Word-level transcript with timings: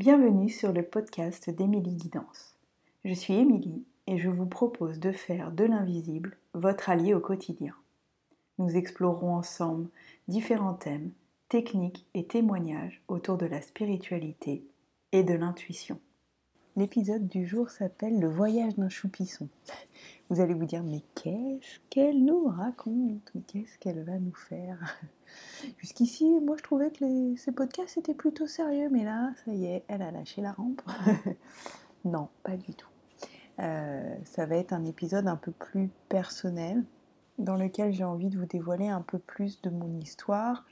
Bienvenue 0.00 0.48
sur 0.48 0.72
le 0.72 0.82
podcast 0.82 1.50
d'Émilie 1.50 1.94
Guidance. 1.94 2.56
Je 3.04 3.12
suis 3.12 3.34
Émilie 3.34 3.84
et 4.06 4.16
je 4.16 4.30
vous 4.30 4.46
propose 4.46 4.98
de 4.98 5.12
faire 5.12 5.52
de 5.52 5.64
l'invisible 5.64 6.38
votre 6.54 6.88
allié 6.88 7.12
au 7.12 7.20
quotidien. 7.20 7.74
Nous 8.56 8.78
explorerons 8.78 9.34
ensemble 9.34 9.90
différents 10.26 10.72
thèmes, 10.72 11.10
techniques 11.50 12.06
et 12.14 12.24
témoignages 12.24 13.02
autour 13.08 13.36
de 13.36 13.44
la 13.44 13.60
spiritualité 13.60 14.64
et 15.12 15.22
de 15.22 15.34
l'intuition. 15.34 16.00
L'épisode 16.76 17.28
du 17.28 17.46
jour 17.46 17.68
s'appelle 17.68 18.18
Le 18.18 18.28
voyage 18.30 18.76
d'un 18.76 18.88
choupisson. 18.88 19.50
Vous 20.30 20.40
allez 20.40 20.54
vous 20.54 20.64
dire, 20.64 20.84
mais 20.84 21.02
qu'est-ce 21.16 21.80
qu'elle 21.90 22.24
nous 22.24 22.46
raconte? 22.46 23.32
Qu'est-ce 23.48 23.76
qu'elle 23.80 24.04
va 24.04 24.16
nous 24.20 24.34
faire? 24.34 24.78
Jusqu'ici, 25.78 26.38
moi 26.40 26.56
je 26.56 26.62
trouvais 26.62 26.92
que 26.92 27.34
ces 27.36 27.50
podcasts 27.50 27.98
étaient 27.98 28.14
plutôt 28.14 28.46
sérieux, 28.46 28.88
mais 28.92 29.02
là, 29.02 29.32
ça 29.44 29.52
y 29.52 29.66
est, 29.66 29.82
elle 29.88 30.02
a 30.02 30.12
lâché 30.12 30.40
la 30.40 30.52
rampe. 30.52 30.82
non, 32.04 32.28
pas 32.44 32.56
du 32.56 32.74
tout. 32.74 32.86
Euh, 33.58 34.14
ça 34.24 34.46
va 34.46 34.54
être 34.54 34.72
un 34.72 34.84
épisode 34.84 35.26
un 35.26 35.34
peu 35.34 35.50
plus 35.50 35.90
personnel, 36.08 36.84
dans 37.38 37.56
lequel 37.56 37.92
j'ai 37.92 38.04
envie 38.04 38.28
de 38.28 38.38
vous 38.38 38.46
dévoiler 38.46 38.86
un 38.86 39.02
peu 39.02 39.18
plus 39.18 39.60
de 39.62 39.70
mon 39.70 39.98
histoire, 39.98 40.64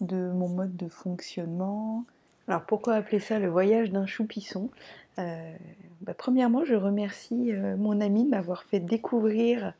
de 0.00 0.32
mon 0.32 0.48
mode 0.48 0.76
de 0.76 0.88
fonctionnement. 0.88 2.04
Alors 2.48 2.64
pourquoi 2.64 2.94
appeler 2.94 3.20
ça 3.20 3.38
le 3.38 3.48
voyage 3.48 3.90
d'un 3.90 4.06
choupisson? 4.06 4.70
Euh, 5.18 5.54
bah, 6.02 6.14
Premièrement, 6.16 6.64
je 6.64 6.74
remercie 6.74 7.52
euh, 7.52 7.76
mon 7.76 8.00
ami 8.00 8.24
de 8.24 8.30
m'avoir 8.30 8.64
fait 8.64 8.80
découvrir 8.80 9.72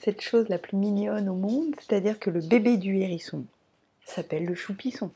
cette 0.00 0.20
chose 0.20 0.48
la 0.48 0.58
plus 0.58 0.76
mignonne 0.76 1.28
au 1.28 1.34
monde, 1.34 1.74
c'est-à-dire 1.78 2.18
que 2.18 2.30
le 2.30 2.40
bébé 2.40 2.76
du 2.76 2.96
hérisson 2.96 3.44
s'appelle 4.04 4.44
le 4.44 4.54
choupisson. 4.54 5.10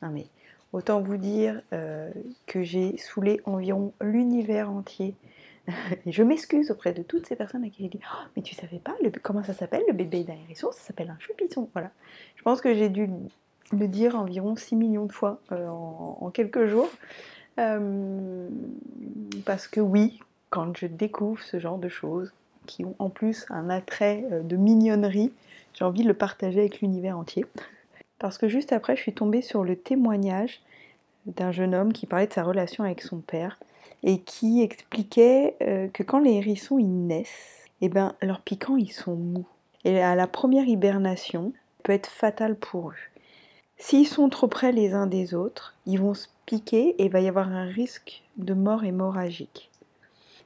Ah, 0.00 0.08
mais 0.08 0.26
autant 0.72 1.00
vous 1.00 1.16
dire 1.16 1.60
euh, 1.72 2.10
que 2.46 2.62
j'ai 2.62 2.96
saoulé 2.96 3.40
environ 3.44 3.92
l'univers 4.00 4.70
entier. 4.70 5.14
Je 6.06 6.22
m'excuse 6.22 6.70
auprès 6.70 6.92
de 6.92 7.02
toutes 7.02 7.26
ces 7.26 7.36
personnes 7.36 7.64
à 7.64 7.68
qui 7.68 7.82
j'ai 7.82 7.88
dit 7.88 8.00
oh, 8.02 8.26
Mais 8.34 8.42
tu 8.42 8.54
savais 8.54 8.78
pas 8.78 8.96
comment 9.22 9.44
ça 9.44 9.52
s'appelle 9.52 9.84
le 9.86 9.92
bébé 9.92 10.24
d'un 10.24 10.34
hérisson? 10.34 10.72
Ça 10.72 10.80
s'appelle 10.80 11.10
un 11.10 11.18
choupisson. 11.20 11.68
Voilà. 11.72 11.90
Je 12.36 12.42
pense 12.42 12.60
que 12.60 12.74
j'ai 12.74 12.88
dû 12.88 13.08
le 13.72 13.88
dire 13.88 14.16
environ 14.16 14.56
6 14.56 14.76
millions 14.76 15.06
de 15.06 15.12
fois 15.12 15.40
euh, 15.52 15.68
en, 15.68 16.30
quelques 16.30 16.66
jours. 16.66 16.90
Euh, 17.58 18.48
parce 19.44 19.68
que 19.68 19.80
oui, 19.80 20.20
quand 20.50 20.76
je 20.76 20.86
découvre 20.86 21.42
ce 21.42 21.58
genre 21.58 21.78
de 21.78 21.88
choses, 21.88 22.32
qui 22.66 22.84
ont 22.84 22.94
en 23.00 23.10
plus 23.10 23.44
un 23.50 23.70
attrait 23.70 24.24
de 24.44 24.56
mignonnerie, 24.56 25.32
j'ai 25.74 25.84
envie 25.84 26.04
de 26.04 26.08
le 26.08 26.14
partager 26.14 26.60
avec 26.60 26.80
l'univers 26.80 27.18
entier 27.18 27.44
parce 28.22 28.38
que 28.38 28.46
juste 28.46 28.72
après, 28.72 28.94
je 28.94 29.02
suis 29.02 29.12
tombée 29.12 29.42
sur 29.42 29.64
le 29.64 29.74
témoignage 29.74 30.60
d'un 31.26 31.50
jeune 31.50 31.74
homme 31.74 31.92
qui 31.92 32.06
parlait 32.06 32.28
de 32.28 32.32
sa 32.32 32.44
relation 32.44 32.84
avec 32.84 33.02
son 33.02 33.18
père 33.18 33.58
et 34.04 34.20
qui 34.20 34.62
expliquait 34.62 35.56
euh, 35.60 35.88
que 35.88 36.04
quand 36.04 36.20
les 36.20 36.34
hérissons 36.34 36.78
ils 36.78 37.06
naissent, 37.06 37.68
eh 37.80 37.88
ben, 37.88 38.14
leurs 38.22 38.40
piquants 38.40 38.76
ils 38.76 38.92
sont 38.92 39.16
mous. 39.16 39.48
Et 39.84 40.00
à 40.00 40.14
la 40.14 40.28
première 40.28 40.68
hibernation, 40.68 41.52
peut 41.82 41.90
être 41.90 42.06
fatal 42.06 42.54
pour 42.54 42.90
eux. 42.90 43.11
S'ils 43.76 44.06
sont 44.06 44.28
trop 44.28 44.48
près 44.48 44.72
les 44.72 44.94
uns 44.94 45.06
des 45.06 45.34
autres, 45.34 45.74
ils 45.86 46.00
vont 46.00 46.14
se 46.14 46.28
piquer 46.46 46.94
et 46.98 47.06
il 47.06 47.10
va 47.10 47.20
y 47.20 47.28
avoir 47.28 47.48
un 47.48 47.64
risque 47.64 48.22
de 48.36 48.54
mort 48.54 48.84
hémorragique. 48.84 49.70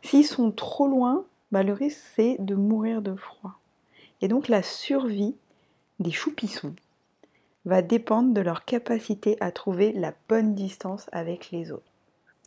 S'ils 0.03 0.27
sont 0.27 0.51
trop 0.51 0.87
loin, 0.87 1.25
bah, 1.53 1.63
le 1.63 1.73
risque 1.73 2.03
c'est 2.15 2.37
de 2.39 2.55
mourir 2.55 3.03
de 3.03 3.15
froid. 3.15 3.59
Et 4.21 4.29
donc 4.29 4.49
la 4.49 4.63
survie 4.63 5.37
des 5.99 6.13
choupissons 6.13 6.75
va 7.65 7.83
dépendre 7.83 8.33
de 8.33 8.41
leur 8.41 8.65
capacité 8.65 9.37
à 9.41 9.51
trouver 9.51 9.93
la 9.93 10.15
bonne 10.29 10.55
distance 10.55 11.09
avec 11.13 11.51
les 11.51 11.73
autres. 11.73 11.93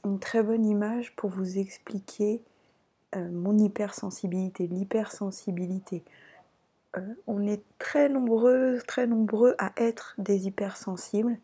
Une 0.05 0.19
très 0.19 0.41
bonne 0.41 0.65
image 0.65 1.13
pour 1.15 1.29
vous 1.29 1.57
expliquer 1.57 2.41
euh, 3.15 3.29
mon 3.31 3.57
hypersensibilité, 3.57 4.67
l'hypersensibilité. 4.67 6.03
Euh, 6.97 7.01
on 7.27 7.45
est 7.45 7.63
très 7.77 8.09
nombreux, 8.09 8.79
très 8.87 9.07
nombreux 9.07 9.55
à 9.57 9.71
être 9.77 10.15
des 10.17 10.47
hypersensibles 10.47 11.37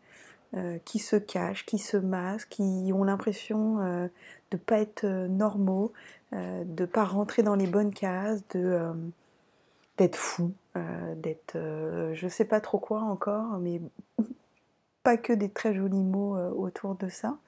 euh, 0.54 0.78
qui 0.84 0.98
se 0.98 1.16
cachent, 1.16 1.66
qui 1.66 1.78
se 1.78 1.96
masquent, 1.96 2.48
qui 2.50 2.90
ont 2.92 3.04
l'impression 3.04 3.76
de 3.78 4.10
ne 4.52 4.58
pas 4.58 4.78
être 4.80 5.06
normaux, 5.06 5.92
de 6.32 6.82
ne 6.82 6.86
pas 6.86 7.04
rentrer 7.04 7.42
dans 7.42 7.54
les 7.56 7.66
bonnes 7.66 7.94
cases, 7.94 8.42
d'être 8.48 10.40
euh, 10.76 11.14
d'être 11.14 11.56
euh, 11.56 12.14
je 12.14 12.28
sais 12.28 12.44
pas 12.44 12.60
trop 12.60 12.78
quoi 12.78 13.00
encore, 13.00 13.58
mais 13.58 13.80
pas 15.02 15.16
que 15.16 15.32
des 15.32 15.48
très 15.48 15.74
jolis 15.74 16.02
mots 16.02 16.36
euh, 16.36 16.50
autour 16.50 16.96
de 16.96 17.08
ça. 17.08 17.38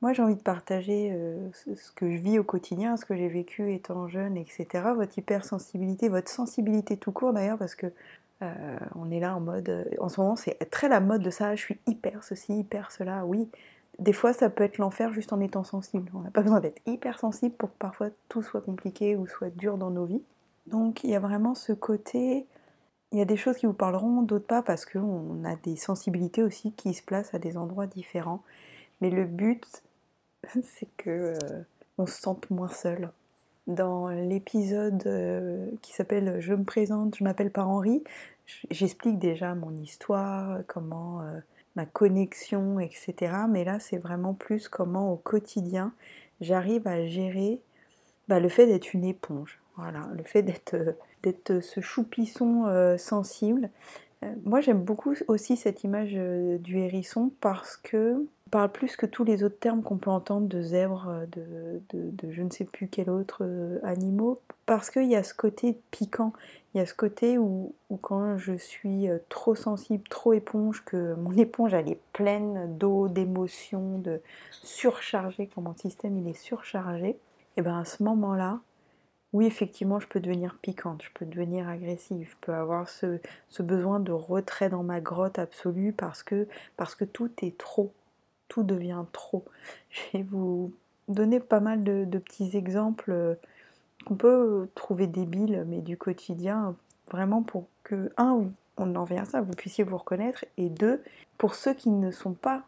Moi 0.00 0.12
j'ai 0.12 0.22
envie 0.22 0.36
de 0.36 0.42
partager 0.42 1.16
ce 1.52 1.90
que 1.92 2.10
je 2.10 2.16
vis 2.16 2.38
au 2.38 2.44
quotidien, 2.44 2.96
ce 2.96 3.04
que 3.04 3.16
j'ai 3.16 3.28
vécu 3.28 3.72
étant 3.74 4.08
jeune, 4.08 4.36
etc. 4.36 4.66
Votre 4.94 5.18
hypersensibilité, 5.18 6.08
votre 6.08 6.30
sensibilité 6.30 6.96
tout 6.96 7.12
court 7.12 7.32
d'ailleurs, 7.32 7.58
parce 7.58 7.74
que 7.74 7.86
on 8.94 9.10
est 9.10 9.18
là 9.18 9.34
en 9.34 9.40
mode. 9.40 9.90
En 9.98 10.08
ce 10.08 10.20
moment, 10.20 10.36
c'est 10.36 10.56
très 10.70 10.88
la 10.88 11.00
mode 11.00 11.22
de 11.22 11.30
ça. 11.30 11.56
Je 11.56 11.60
suis 11.60 11.78
hyper 11.86 12.22
ceci, 12.22 12.60
hyper 12.60 12.92
cela. 12.92 13.26
Oui, 13.26 13.48
des 13.98 14.12
fois, 14.12 14.32
ça 14.32 14.48
peut 14.48 14.62
être 14.62 14.78
l'enfer 14.78 15.12
juste 15.12 15.32
en 15.32 15.40
étant 15.40 15.64
sensible. 15.64 16.08
On 16.14 16.20
n'a 16.20 16.30
pas 16.30 16.42
besoin 16.42 16.60
d'être 16.60 16.80
hyper 16.86 17.18
sensible 17.18 17.56
pour 17.56 17.70
que 17.70 17.78
parfois 17.80 18.10
tout 18.28 18.42
soit 18.42 18.60
compliqué 18.60 19.16
ou 19.16 19.26
soit 19.26 19.50
dur 19.50 19.76
dans 19.76 19.90
nos 19.90 20.04
vies. 20.04 20.22
Donc 20.68 21.02
il 21.02 21.10
y 21.10 21.16
a 21.16 21.18
vraiment 21.18 21.56
ce 21.56 21.72
côté, 21.72 22.46
il 23.10 23.18
y 23.18 23.22
a 23.22 23.24
des 23.24 23.36
choses 23.36 23.56
qui 23.56 23.66
vous 23.66 23.72
parleront, 23.72 24.22
d'autres 24.22 24.46
pas, 24.46 24.62
parce 24.62 24.86
qu'on 24.86 25.44
a 25.44 25.56
des 25.56 25.74
sensibilités 25.74 26.44
aussi 26.44 26.70
qui 26.72 26.94
se 26.94 27.02
placent 27.02 27.34
à 27.34 27.40
des 27.40 27.56
endroits 27.56 27.88
différents. 27.88 28.44
Mais 29.00 29.10
le 29.10 29.24
but, 29.24 29.82
c'est 30.62 30.88
que 30.96 31.10
euh, 31.10 31.62
on 31.98 32.06
se 32.06 32.20
sente 32.20 32.50
moins 32.50 32.68
seul. 32.68 33.10
Dans 33.66 34.08
l'épisode 34.08 35.02
euh, 35.06 35.66
qui 35.82 35.92
s'appelle 35.92 36.40
Je 36.40 36.54
me 36.54 36.64
présente, 36.64 37.16
je 37.16 37.24
m'appelle 37.24 37.50
par 37.50 37.68
Henri, 37.68 38.02
j'explique 38.70 39.18
déjà 39.18 39.54
mon 39.54 39.72
histoire, 39.76 40.60
comment 40.66 41.20
euh, 41.20 41.38
ma 41.76 41.84
connexion, 41.84 42.80
etc. 42.80 43.32
Mais 43.48 43.64
là, 43.64 43.78
c'est 43.78 43.98
vraiment 43.98 44.32
plus 44.32 44.68
comment 44.68 45.12
au 45.12 45.16
quotidien 45.16 45.92
j'arrive 46.40 46.86
à 46.86 47.04
gérer 47.06 47.60
bah, 48.28 48.40
le 48.40 48.48
fait 48.48 48.66
d'être 48.66 48.94
une 48.94 49.04
éponge. 49.04 49.58
Voilà, 49.76 50.08
le 50.16 50.22
fait 50.24 50.42
d'être, 50.42 51.60
ce 51.60 51.80
choupisson 51.80 52.96
sensible. 52.98 53.70
Moi, 54.44 54.60
j'aime 54.60 54.82
beaucoup 54.82 55.14
aussi 55.28 55.56
cette 55.56 55.84
image 55.84 56.14
du 56.14 56.78
hérisson 56.78 57.30
parce 57.40 57.76
que 57.76 58.26
parle 58.48 58.70
plus 58.70 58.96
que 58.96 59.06
tous 59.06 59.24
les 59.24 59.44
autres 59.44 59.58
termes 59.58 59.82
qu'on 59.82 59.96
peut 59.96 60.10
entendre 60.10 60.48
de 60.48 60.60
zèbre, 60.60 61.26
de, 61.32 61.80
je 62.30 62.42
ne 62.42 62.50
sais 62.50 62.64
plus 62.64 62.88
quel 62.88 63.10
autre 63.10 63.48
animaux, 63.82 64.40
parce 64.66 64.90
qu'il 64.90 65.08
y 65.08 65.16
a 65.16 65.22
ce 65.22 65.34
côté 65.34 65.78
piquant, 65.90 66.32
il 66.74 66.78
y 66.78 66.80
a 66.80 66.86
ce 66.86 66.94
côté 66.94 67.38
où, 67.38 67.74
quand 68.02 68.36
je 68.38 68.56
suis 68.56 69.08
trop 69.28 69.54
sensible, 69.54 70.04
trop 70.08 70.32
éponge, 70.32 70.84
que 70.84 71.14
mon 71.14 71.32
éponge 71.36 71.74
elle 71.74 71.88
est 71.88 72.00
pleine 72.12 72.76
d'eau, 72.78 73.08
d'émotions, 73.08 73.98
de 73.98 74.20
surchargée, 74.50 75.48
quand 75.54 75.62
mon 75.62 75.74
système 75.74 76.16
il 76.18 76.28
est 76.28 76.40
surchargé, 76.40 77.16
et 77.56 77.62
bien 77.62 77.78
à 77.78 77.84
ce 77.84 78.02
moment-là, 78.02 78.60
oui, 79.34 79.44
effectivement, 79.46 80.00
je 80.00 80.06
peux 80.06 80.20
devenir 80.20 80.56
piquante, 80.62 81.02
je 81.02 81.10
peux 81.12 81.26
devenir 81.26 81.68
agressive, 81.68 82.28
je 82.30 82.36
peux 82.40 82.54
avoir 82.54 82.88
ce, 82.88 83.18
besoin 83.60 84.00
de 84.00 84.12
retrait 84.12 84.70
dans 84.70 84.82
ma 84.82 85.00
grotte 85.00 85.38
absolue 85.38 85.92
parce 85.92 86.22
que, 86.22 86.48
parce 86.76 86.94
que 86.94 87.04
tout 87.04 87.30
est 87.42 87.58
trop, 87.58 87.92
tout 88.48 88.62
devient 88.62 89.04
trop. 89.12 89.44
Je 89.90 90.18
vais 90.18 90.24
vous 90.24 90.72
donner 91.08 91.40
pas 91.40 91.60
mal 91.60 91.82
de, 91.84 92.18
petits 92.18 92.56
exemples 92.56 93.10
euh, 93.10 93.34
qu'on 94.06 94.16
peut 94.16 94.68
trouver 94.74 95.06
débiles, 95.06 95.64
mais 95.66 95.80
du 95.80 95.96
quotidien, 95.96 96.76
vraiment 97.10 97.42
pour 97.42 97.66
que, 97.82 98.12
un, 98.16 98.44
on 98.76 98.94
en 98.94 99.04
vient 99.04 99.22
à 99.22 99.26
ça, 99.26 99.40
vous 99.40 99.52
puissiez 99.52 99.84
vous 99.84 99.96
reconnaître, 99.96 100.44
et 100.56 100.68
deux, 100.68 101.02
pour 101.36 101.54
ceux 101.54 101.74
qui 101.74 101.90
ne 101.90 102.10
sont 102.10 102.34
pas 102.34 102.62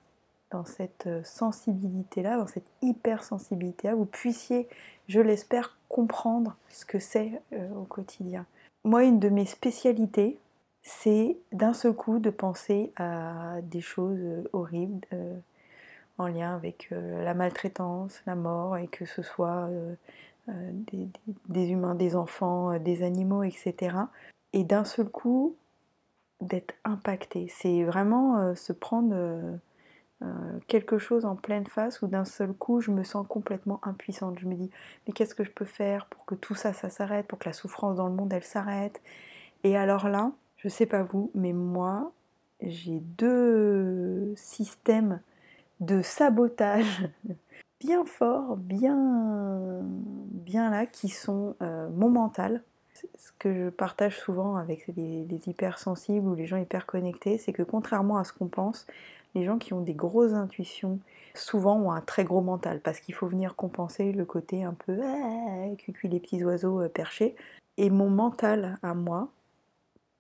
dans 0.51 0.65
cette 0.65 1.07
euh, 1.07 1.23
sensibilité-là, 1.23 2.37
dans 2.37 2.47
cette 2.47 2.67
hypersensibilité-là, 2.83 3.95
vous 3.95 4.07
puissiez, 4.07 4.69
je 5.09 5.21
l'espère, 5.21 5.77
comprendre 5.89 6.57
ce 6.69 6.85
que 6.85 6.99
c'est 6.99 7.41
euh, 7.53 7.69
au 7.75 7.85
quotidien. 7.85 8.47
Moi, 8.85 9.05
une 9.05 9.19
de 9.19 9.29
mes 9.29 9.47
spécialités, 9.47 10.39
c'est 10.83 11.37
d'un 11.53 11.75
seul 11.75 11.93
coup 11.93 12.19
de 12.19 12.31
penser 12.31 12.93
à 12.97 13.61
des 13.63 13.83
choses 13.83 14.49
horribles 14.53 15.07
en 16.21 16.29
lien 16.29 16.55
avec 16.55 16.89
la 16.91 17.35
maltraitance, 17.35 18.23
la 18.27 18.35
mort, 18.35 18.77
et 18.77 18.89
que 18.89 19.05
ce 19.05 19.23
soit 19.23 19.69
des, 20.49 21.69
humains, 21.69 21.95
des 21.95 22.17
enfants, 22.17 22.79
des 22.79 23.03
animaux, 23.03 23.43
etc. 23.43 23.97
Et 24.53 24.65
d'un 24.65 24.85
seul 24.85 25.09
coup, 25.09 25.57
d'être 26.41 26.75
impacté. 26.85 27.49
C'est 27.49 27.85
vraiment 27.85 28.55
se 28.55 28.73
prendre 28.73 29.15
euh, 30.23 30.59
quelque 30.67 30.99
chose 30.99 31.25
en 31.25 31.35
pleine 31.35 31.67
face 31.67 32.03
où 32.03 32.07
d'un 32.07 32.27
seul 32.27 32.53
coup 32.53 32.83
je 32.83 32.91
me 32.91 33.05
sens 33.05 33.27
complètement 33.27 33.81
impuissante. 33.83 34.39
Je 34.39 34.47
me 34.47 34.55
dis 34.55 34.71
mais 35.07 35.15
qu'est-ce 35.15 35.35
que 35.35 35.45
je 35.45 35.51
peux 35.51 35.65
faire 35.65 36.07
pour 36.07 36.27
que 36.27 36.35
tout 36.35 36.55
ça 36.55 36.75
ça 36.75 36.91
s'arrête, 36.91 37.27
pour 37.27 37.39
que 37.39 37.49
la 37.49 37.55
souffrance 37.55 37.97
dans 37.97 38.07
le 38.07 38.15
monde 38.15 38.33
elle 38.33 38.45
s'arrête? 38.45 39.01
Et 39.65 39.79
alors 39.79 40.09
là, 40.09 40.33
je 40.59 40.69
sais 40.69 40.87
pas 40.87 41.03
vous, 41.03 41.31
mais 41.35 41.55
moi 41.55 42.13
j'ai 42.61 43.01
deux 43.01 44.35
systèmes 44.37 45.21
de 45.81 46.03
sabotage 46.03 47.09
bien 47.81 48.05
forts, 48.05 48.57
bien, 48.57 49.81
bien 49.83 50.71
là, 50.71 50.87
qui 50.87 51.09
sont 51.09 51.57
euh, 51.63 51.89
mon 51.91 52.11
mental. 52.11 52.63
Ce 53.17 53.31
que 53.39 53.55
je 53.55 53.69
partage 53.71 54.19
souvent 54.19 54.57
avec 54.57 54.87
les, 54.95 55.25
les 55.25 55.49
hypersensibles 55.49 56.29
ou 56.29 56.35
les 56.35 56.47
gens 56.47 56.59
hyper 56.59 56.85
connectés, 56.85 57.39
c'est 57.39 57.53
que 57.53 57.63
contrairement 57.63 58.19
à 58.19 58.25
ce 58.25 58.33
qu'on 58.35 58.49
pense, 58.49 58.87
les 59.35 59.45
gens 59.45 59.59
qui 59.59 59.73
ont 59.73 59.81
des 59.81 59.95
grosses 59.95 60.33
intuitions, 60.35 60.99
souvent 61.35 61.77
ont 61.77 61.93
un 61.93 62.01
très 62.01 62.25
gros 62.25 62.41
mental, 62.41 62.81
parce 62.81 63.01
qu'il 63.01 63.15
faut 63.15 63.27
venir 63.27 63.57
compenser 63.57 64.13
le 64.13 64.25
côté 64.25 64.65
un 64.65 64.75
peu 64.75 64.99
ah, 65.03 65.75
cuicui 65.79 66.09
les 66.09 66.21
petits 66.21 66.45
oiseaux 66.45 66.83
euh, 66.83 66.89
perchés. 66.89 67.37
Et 67.77 67.91
mon 67.91 68.11
mental 68.11 68.79
à 68.83 68.95
moi, 68.95 69.29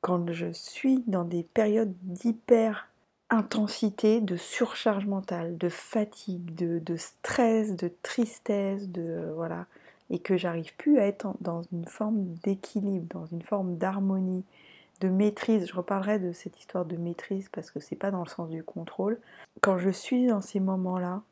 quand 0.00 0.32
je 0.32 0.52
suis 0.52 1.02
dans 1.06 1.24
des 1.24 1.42
périodes 1.42 1.94
d'hyper 2.02 2.89
intensité, 3.30 4.20
de 4.20 4.36
surcharge 4.36 5.06
mentale, 5.06 5.56
de 5.56 5.68
fatigue, 5.68 6.54
de, 6.54 6.96
stress, 6.96 7.76
de 7.76 7.90
tristesse, 8.02 8.88
de 8.88 9.32
voilà, 9.34 9.66
et 10.10 10.18
que 10.18 10.36
j'arrive 10.36 10.74
plus 10.76 10.98
à 10.98 11.06
être 11.06 11.32
dans 11.40 11.62
une 11.72 11.86
forme 11.86 12.24
d'équilibre, 12.42 13.06
dans 13.14 13.26
une 13.26 13.42
forme 13.42 13.76
d'harmonie, 13.76 14.44
de 15.00 15.08
maîtrise. 15.08 15.66
Je 15.66 15.74
reparlerai 15.74 16.18
de 16.18 16.32
cette 16.32 16.58
histoire 16.58 16.84
de 16.84 16.96
maîtrise 16.96 17.48
parce 17.50 17.70
que 17.70 17.80
c'est 17.80 17.96
pas 17.96 18.10
dans 18.10 18.22
le 18.24 18.28
sens 18.28 18.50
du 18.50 18.62
contrôle. 18.64 19.18
Quand 19.60 19.78
je 19.78 19.90
suis 19.90 20.26
dans 20.26 20.40
ces 20.40 20.60
moments-là, 20.60 21.22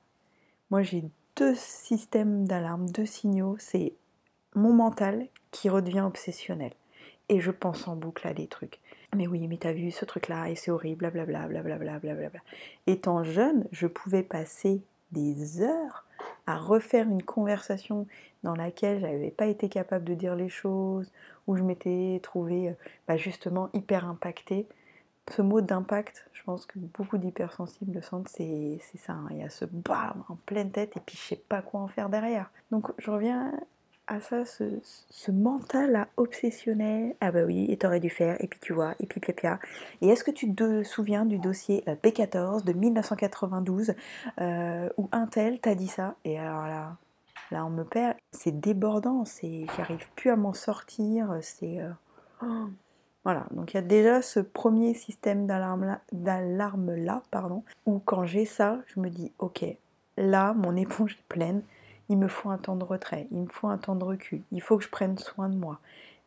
moi 0.70 0.82
j'ai 0.82 1.04
deux 1.36 1.54
systèmes 1.56 2.46
d'alarme, 2.46 2.88
deux 2.90 3.06
signaux. 3.06 3.56
C'est 3.58 3.92
mon 4.54 4.72
mental 4.72 5.26
qui 5.50 5.68
redevient 5.68 6.00
obsessionnel 6.00 6.72
et 7.28 7.40
je 7.40 7.50
pense 7.50 7.88
en 7.88 7.96
boucle 7.96 8.26
à 8.26 8.34
des 8.34 8.46
trucs. 8.46 8.80
Mais 9.16 9.26
oui, 9.26 9.46
mais 9.48 9.56
t'as 9.56 9.72
vu 9.72 9.90
ce 9.90 10.04
truc-là 10.04 10.50
et 10.50 10.54
c'est 10.54 10.70
horrible, 10.70 11.10
blablabla, 11.10 11.48
blablabla, 11.48 11.98
blablabla. 11.98 12.40
Étant 12.86 13.24
jeune, 13.24 13.66
je 13.72 13.86
pouvais 13.86 14.22
passer 14.22 14.82
des 15.12 15.62
heures 15.62 16.04
à 16.46 16.56
refaire 16.56 17.08
une 17.08 17.22
conversation 17.22 18.06
dans 18.42 18.54
laquelle 18.54 19.00
j'avais 19.00 19.30
pas 19.30 19.46
été 19.46 19.68
capable 19.68 20.04
de 20.04 20.14
dire 20.14 20.36
les 20.36 20.48
choses, 20.48 21.10
où 21.46 21.56
je 21.56 21.62
m'étais 21.62 22.20
trouvée 22.22 22.74
bah, 23.06 23.16
justement 23.16 23.70
hyper 23.72 24.06
impactée. 24.06 24.66
Ce 25.30 25.42
mot 25.42 25.60
d'impact, 25.60 26.28
je 26.32 26.42
pense 26.42 26.66
que 26.66 26.78
beaucoup 26.78 27.18
d'hypersensibles 27.18 27.94
le 27.94 28.02
sentent, 28.02 28.28
c'est 28.28 28.78
ça. 28.96 29.12
Hein. 29.12 29.28
Il 29.30 29.38
y 29.38 29.42
a 29.42 29.50
ce 29.50 29.64
bam 29.64 30.24
en 30.28 30.36
pleine 30.46 30.70
tête 30.70 30.96
et 30.96 31.00
puis 31.00 31.16
je 31.16 31.22
sais 31.22 31.36
pas 31.36 31.62
quoi 31.62 31.80
en 31.80 31.88
faire 31.88 32.08
derrière. 32.08 32.50
Donc 32.70 32.90
je 32.98 33.10
reviens 33.10 33.52
à 34.08 34.20
ça, 34.20 34.44
ce, 34.44 35.30
mental 35.30 35.92
là, 35.92 36.08
obsessionnel. 36.16 37.14
Ah 37.20 37.30
bah 37.30 37.44
oui, 37.46 37.66
et 37.68 37.76
t'aurais 37.76 38.00
dû 38.00 38.10
faire, 38.10 38.42
et 38.42 38.48
puis 38.48 38.58
tu 38.60 38.72
vois, 38.72 38.94
et 39.00 39.06
puis 39.06 39.20
pia 39.20 39.60
Et 40.00 40.08
est-ce 40.08 40.24
que 40.24 40.30
tu 40.30 40.52
te 40.52 40.82
souviens 40.82 41.26
du 41.26 41.38
dossier 41.38 41.84
euh, 41.88 41.94
P14 41.94 42.64
de 42.64 42.72
1992 42.72 43.94
euh, 44.40 44.88
où 44.96 45.08
un 45.12 45.26
tel 45.26 45.60
t'a 45.60 45.74
dit 45.74 45.88
ça? 45.88 46.16
Et 46.24 46.38
alors 46.38 46.66
là, 46.66 46.96
là 47.50 47.64
on 47.64 47.70
me 47.70 47.84
perd, 47.84 48.16
c'est 48.32 48.58
débordant, 48.58 49.24
c'est, 49.24 49.66
j'arrive 49.76 50.08
plus 50.16 50.30
à 50.30 50.36
m'en 50.36 50.54
sortir, 50.54 51.38
c'est... 51.42 51.80
Euh. 51.80 52.66
Voilà, 53.24 53.46
donc 53.50 53.74
il 53.74 53.76
y 53.76 53.78
a 53.78 53.82
déjà 53.82 54.22
ce 54.22 54.40
premier 54.40 54.94
système 54.94 55.46
d'alarme 55.46 55.84
là, 55.84 56.00
d'alarme 56.12 56.94
là, 56.94 57.22
pardon, 57.30 57.62
où 57.84 57.98
quand 57.98 58.24
j'ai 58.24 58.46
ça, 58.46 58.78
je 58.86 59.00
me 59.00 59.10
dis, 59.10 59.32
ok, 59.38 59.66
là, 60.16 60.54
mon 60.54 60.76
éponge 60.76 61.12
est 61.12 61.28
pleine, 61.28 61.62
il 62.08 62.18
me 62.18 62.28
faut 62.28 62.50
un 62.50 62.58
temps 62.58 62.76
de 62.76 62.84
retrait, 62.84 63.26
il 63.30 63.38
me 63.38 63.48
faut 63.48 63.68
un 63.68 63.78
temps 63.78 63.94
de 63.94 64.04
recul, 64.04 64.42
il 64.52 64.62
faut 64.62 64.78
que 64.78 64.84
je 64.84 64.88
prenne 64.88 65.18
soin 65.18 65.48
de 65.48 65.56
moi. 65.56 65.80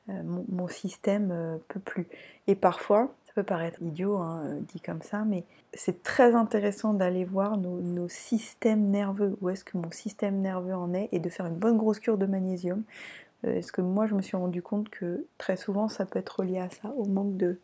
Euh, 0.10 0.24
mon, 0.50 0.68
système 0.68 1.30
euh, 1.32 1.58
peut 1.68 1.80
plus. 1.80 2.08
Et 2.48 2.56
parfois, 2.56 3.14
ça 3.26 3.34
peut 3.36 3.44
paraître 3.44 3.82
idiot 3.82 4.18
hein, 4.18 4.42
euh, 4.46 4.60
dit 4.74 4.82
comme 4.82 5.02
ça, 5.02 5.24
mais 5.26 5.44
c'est 5.74 6.02
très 6.02 6.34
intéressant 6.34 6.94
d'aller 6.94 7.24
voir 7.24 7.58
nos, 7.58 8.08
systèmes 8.08 8.90
nerveux, 8.90 9.38
où 9.42 9.50
est-ce 9.50 9.64
que 9.64 9.78
mon 9.78 9.92
système 9.92 10.42
nerveux 10.42 10.74
en 10.74 10.94
est, 10.94 11.10
et 11.12 11.20
de 11.20 11.30
faire 11.30 11.46
une 11.46 11.56
bonne 11.56 11.78
grosse 11.78 12.00
cure 12.00 12.18
de 12.18 12.26
magnésium. 12.26 12.84
Parce 13.44 13.72
que 13.72 13.82
moi, 13.82 14.06
je 14.06 14.14
me 14.14 14.22
suis 14.22 14.38
rendu 14.38 14.62
compte 14.62 14.90
que 14.90 15.26
très 15.40 15.58
souvent, 15.58 15.88
ça 15.88 16.06
peut 16.06 16.20
être 16.20 16.42
relié 16.42 16.60
à 16.60 16.70
ça, 16.70 16.94
au 16.98 17.06
manque 17.06 17.38
de, 17.38 17.60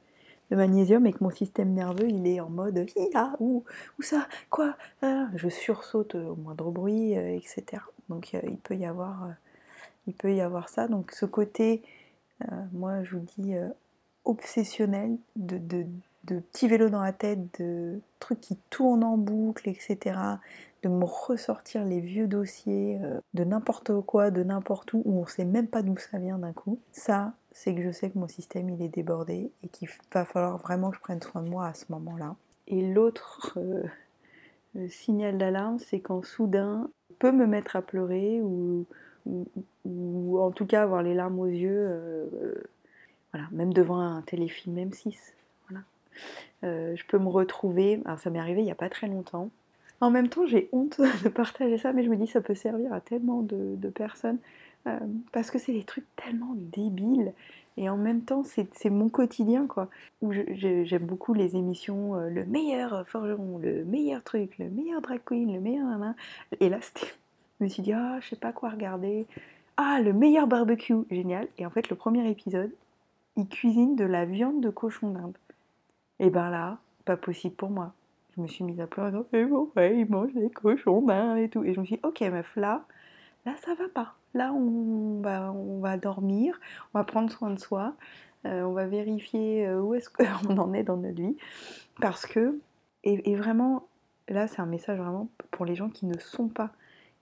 magnésium 0.49 1.05
et 1.05 1.13
que 1.13 1.23
mon 1.23 1.29
système 1.29 1.73
nerveux 1.73 2.07
il 2.07 2.25
est 2.25 2.39
en 2.39 2.49
mode 2.49 2.85
ah, 3.15 3.33
où, 3.41 3.65
où 3.99 4.01
ça? 4.01 4.29
Quoi? 4.49 4.75
Ah, 5.01 5.27
je 5.35 5.49
sursaute 5.49 6.15
au 6.15 6.37
moindre 6.37 6.71
bruit 6.71 7.11
etc 7.11 7.81
donc 8.09 8.33
il 8.33 8.57
peut 8.57 8.75
y 8.75 8.86
avoir, 8.86 9.24
euh, 9.24 9.31
il 10.07 10.13
peut 10.13 10.33
y 10.33 10.42
avoir 10.42 10.69
ça. 10.69 10.88
Donc 10.88 11.12
ce 11.12 11.25
côté, 11.25 11.83
euh, 12.44 12.56
moi 12.74 13.04
je 13.04 13.15
vous 13.15 13.25
dis 13.38 13.56
euh, 13.56 13.69
obsessionnel 14.25 15.18
de, 15.36 15.57
de, 15.57 15.86
petits 16.39 16.68
vélos 16.68 16.89
dans 16.89 17.01
la 17.01 17.13
tête, 17.13 17.59
de 17.59 18.01
trucs 18.19 18.42
qui 18.42 18.57
tournent 18.69 19.04
en 19.04 19.18
boucle, 19.18 19.69
etc. 19.69 20.19
De 20.83 20.89
me 20.89 21.06
ressortir 21.06 21.86
les 21.86 22.01
vieux 22.01 22.27
dossiers 22.27 23.00
de 23.33 23.44
n'importe 23.45 24.01
quoi, 24.01 24.30
de 24.30 24.44
n'importe 24.44 24.92
où, 24.94 25.01
où 25.06 25.21
on 25.21 25.25
sait 25.25 25.45
même 25.45 25.68
pas 25.68 25.83
d'où 25.83 25.95
ça 25.95 26.18
vient 26.18 26.38
d'un 26.38 26.51
coup. 26.51 26.80
Ça, 26.92 27.33
c'est 27.53 27.74
que 27.74 27.81
je 27.81 27.92
sais 27.92 28.10
que 28.10 28.19
mon 28.19 28.27
système 28.27 28.69
il 28.69 28.81
est 28.81 28.89
débordé 28.89 29.51
et 29.63 29.69
qu'il 29.69 29.88
va 30.13 30.25
falloir 30.25 30.57
vraiment 30.57 30.89
que 30.89 30.98
je 30.98 31.01
prenne 31.01 31.21
soin 31.21 31.42
de 31.42 31.50
moi 31.50 31.68
à 31.68 31.74
ce 31.74 31.86
moment-là. 31.89 32.36
Et 32.68 32.94
l'autre 32.94 33.57
signal 34.89 35.38
d'alarme, 35.38 35.80
c'est 35.80 36.01
quand 36.01 36.25
soudain 36.25 36.89
peut 37.19 37.31
me 37.31 37.45
mettre 37.45 37.75
à 37.75 37.81
pleurer 37.81 38.41
ou, 38.41 38.85
en 40.39 40.51
tout 40.51 40.65
cas 40.65 40.83
avoir 40.83 41.03
les 41.03 41.13
larmes 41.13 41.39
aux 41.39 41.47
yeux, 41.47 41.87
euh, 41.89 42.53
voilà, 43.33 43.47
même 43.51 43.73
devant 43.73 43.99
un 43.99 44.21
téléfilm 44.21 44.77
M6. 44.77 45.15
Voilà. 45.67 45.83
Euh, 46.63 46.95
je 46.95 47.05
peux 47.05 47.17
me 47.17 47.27
retrouver, 47.27 48.01
alors 48.05 48.19
ça 48.19 48.29
m'est 48.29 48.39
arrivé 48.39 48.61
il 48.61 48.65
n'y 48.65 48.71
a 48.71 48.75
pas 48.75 48.89
très 48.89 49.07
longtemps. 49.07 49.49
En 49.99 50.11
même 50.11 50.29
temps, 50.29 50.45
j'ai 50.45 50.69
honte 50.71 50.99
de 51.23 51.29
partager 51.29 51.77
ça, 51.77 51.93
mais 51.93 52.03
je 52.03 52.09
me 52.09 52.15
dis 52.15 52.27
ça 52.27 52.41
peut 52.41 52.55
servir 52.55 52.93
à 52.93 53.01
tellement 53.01 53.41
de, 53.41 53.89
personnes 53.89 54.37
euh, 54.87 54.97
parce 55.31 55.51
que 55.51 55.57
c'est 55.57 55.73
des 55.73 55.83
trucs 55.83 56.05
tellement 56.15 56.53
débiles 56.55 57.33
et 57.77 57.89
en 57.89 57.97
même 57.97 58.21
temps 58.21 58.44
c'est 58.44 58.89
mon 58.89 59.09
quotidien 59.09 59.68
quoi 59.68 59.89
où 60.21 60.31
j'aime 60.31 61.06
beaucoup 61.06 61.33
les 61.33 61.56
émissions 61.56 62.15
le 62.15 62.45
meilleur 62.45 63.07
forgeron 63.07 63.59
le 63.59 63.85
meilleur 63.85 64.24
truc 64.24 64.57
le 64.57 64.69
meilleur 64.69 65.01
drag 65.01 65.21
queen 65.25 65.53
le 65.53 65.59
meilleur 65.59 65.88
et 66.59 66.69
là 66.69 66.79
c'était 66.81 67.07
je 67.59 67.63
me 67.63 67.69
suis 67.69 67.81
dit, 67.81 67.94
ah, 67.94 68.19
je 68.21 68.29
sais 68.29 68.35
pas 68.35 68.51
quoi 68.51 68.69
regarder. 68.69 69.25
Ah, 69.77 70.00
le 70.01 70.13
meilleur 70.13 70.47
barbecue, 70.47 70.95
génial. 71.09 71.47
Et 71.57 71.65
en 71.65 71.69
fait, 71.69 71.89
le 71.89 71.95
premier 71.95 72.29
épisode, 72.29 72.71
il 73.35 73.47
cuisine 73.47 73.95
de 73.95 74.06
la 74.06 74.25
viande 74.25 74.62
de 74.62 74.69
cochon 74.69 75.12
d'Inde. 75.12 75.38
Et 76.19 76.29
ben 76.29 76.50
là, 76.50 76.77
pas 77.06 77.18
possible 77.18 77.56
pour 77.56 77.69
moi. 77.69 77.94
Je 78.35 78.41
me 78.41 78.47
suis 78.47 78.63
mise 78.63 78.79
à 78.79 78.88
pleurer, 78.88 79.24
et 79.33 79.45
bon, 79.45 79.71
ouais, 79.75 80.00
il 80.00 80.09
mange 80.09 80.33
des 80.33 80.50
cochons 80.51 81.01
d'Inde 81.01 81.39
et 81.39 81.50
tout. 81.50 81.63
Et 81.63 81.74
je 81.74 81.79
me 81.79 81.85
suis 81.85 81.95
dit, 81.95 82.01
ok, 82.03 82.21
meuf, 82.21 82.56
là, 82.56 82.86
là, 83.46 83.55
ça 83.57 83.74
va 83.74 83.89
pas. 83.89 84.15
Là, 84.34 84.53
on 84.53 85.22
va, 85.22 85.98
dormir, 85.98 86.60
on 86.93 87.00
va 87.00 87.03
prendre 87.03 87.31
soin 87.31 87.50
de 87.50 87.60
soi, 87.60 87.93
euh, 88.46 88.63
on 88.63 88.74
va 88.74 88.86
vérifier 88.86 89.65
euh, 89.67 89.81
où 89.81 89.93
est-ce 89.96 90.10
qu'on 90.10 90.57
en 90.57 90.74
est 90.74 90.84
dans 90.84 90.98
notre 90.98 91.22
vie. 91.22 91.38
Parce 92.00 92.25
que, 92.25 92.60
et, 93.03 93.36
vraiment, 93.36 93.88
là, 94.27 94.48
c'est 94.48 94.60
un 94.60 94.65
message 94.65 95.00
vraiment 95.00 95.29
pour 95.51 95.65
les 95.65 95.75
gens 95.75 95.89
qui 95.89 96.05
ne 96.05 96.19
sont 96.19 96.50
pas 96.50 96.72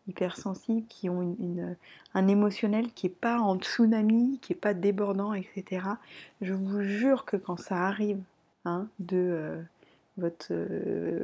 hypersensibles, 0.07 0.85
qui 0.87 1.09
ont 1.09 1.21
une, 1.21 1.75
un 2.13 2.27
émotionnel 2.27 2.91
qui 2.91 3.07
n'est 3.07 3.13
pas 3.13 3.39
en 3.39 3.57
tsunami, 3.57 4.39
qui 4.41 4.53
n'est 4.53 4.59
pas 4.59 4.73
débordant, 4.73 5.33
etc. 5.33 5.87
Je 6.41 6.53
vous 6.53 6.81
jure 6.81 7.25
que 7.25 7.37
quand 7.37 7.57
ça 7.57 7.83
arrive 7.83 8.19
hein, 8.65 8.87
de 8.99 9.17
euh, 9.17 9.61
votre, 10.17 10.53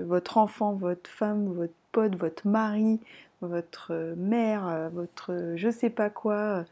votre 0.06 0.38
enfant, 0.38 0.74
votre 0.74 1.10
femme, 1.10 1.52
votre 1.54 1.74
pote, 1.92 2.16
votre 2.16 2.48
mari, 2.48 3.00
votre 3.48 4.14
mère, 4.18 4.90
votre 4.94 5.54
je 5.56 5.70
sais 5.70 5.90
pas 5.90 6.10
quoi, 6.10 6.66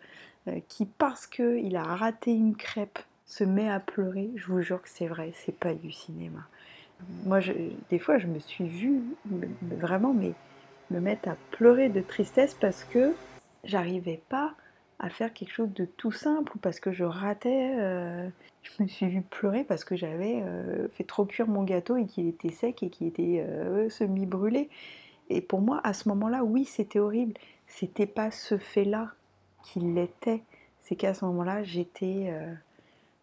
euh, 0.47 0.59
qui 0.67 0.85
parce 0.85 1.27
qu'il 1.27 1.75
a 1.75 1.83
raté 1.83 2.31
une 2.31 2.55
crêpe 2.55 2.99
se 3.25 3.43
met 3.43 3.69
à 3.69 3.79
pleurer, 3.79 4.31
je 4.35 4.47
vous 4.47 4.61
jure 4.61 4.81
que 4.81 4.89
c'est 4.89 5.07
vrai, 5.07 5.31
c'est 5.35 5.55
pas 5.55 5.73
du 5.73 5.91
cinéma. 5.91 6.39
Moi, 7.25 7.39
des 7.89 7.99
fois, 7.99 8.17
je 8.17 8.27
me 8.27 8.39
suis 8.39 8.67
vue, 8.67 9.01
vraiment, 9.61 10.13
me 10.13 10.99
mettre 10.99 11.29
à 11.29 11.35
pleurer 11.51 11.89
de 11.89 12.01
tristesse 12.01 12.55
parce 12.55 12.83
que 12.83 13.13
j'arrivais 13.63 14.21
pas 14.29 14.55
à 14.99 15.09
faire 15.09 15.31
quelque 15.31 15.53
chose 15.53 15.71
de 15.73 15.85
tout 15.85 16.11
simple 16.11 16.51
ou 16.55 16.59
parce 16.59 16.79
que 16.79 16.91
je 16.91 17.03
ratais. 17.03 17.75
Euh, 17.77 18.27
je 18.63 18.83
me 18.83 18.87
suis 18.87 19.07
vue 19.07 19.21
pleurer 19.21 19.63
parce 19.63 19.85
que 19.85 19.95
j'avais 19.95 20.41
euh, 20.43 20.87
fait 20.89 21.05
trop 21.05 21.25
cuire 21.25 21.47
mon 21.47 21.63
gâteau 21.63 21.95
et 21.95 22.05
qu'il 22.05 22.27
était 22.27 22.51
sec 22.51 22.83
et 22.83 22.89
qu'il 22.89 23.07
était 23.07 23.45
euh, 23.47 23.89
semi-brûlé. 23.89 24.69
Et 25.29 25.41
pour 25.41 25.61
moi, 25.61 25.79
à 25.83 25.93
ce 25.93 26.09
moment-là, 26.09 26.43
oui, 26.43 26.65
c'était 26.65 26.99
horrible. 26.99 27.33
C'était 27.67 28.07
pas 28.07 28.31
ce 28.31 28.57
fait-là 28.57 29.11
qui 29.63 29.79
l'était. 29.79 30.41
C'est 30.79 30.95
qu'à 30.95 31.13
ce 31.13 31.25
moment-là, 31.25 31.63
j'étais 31.63 32.33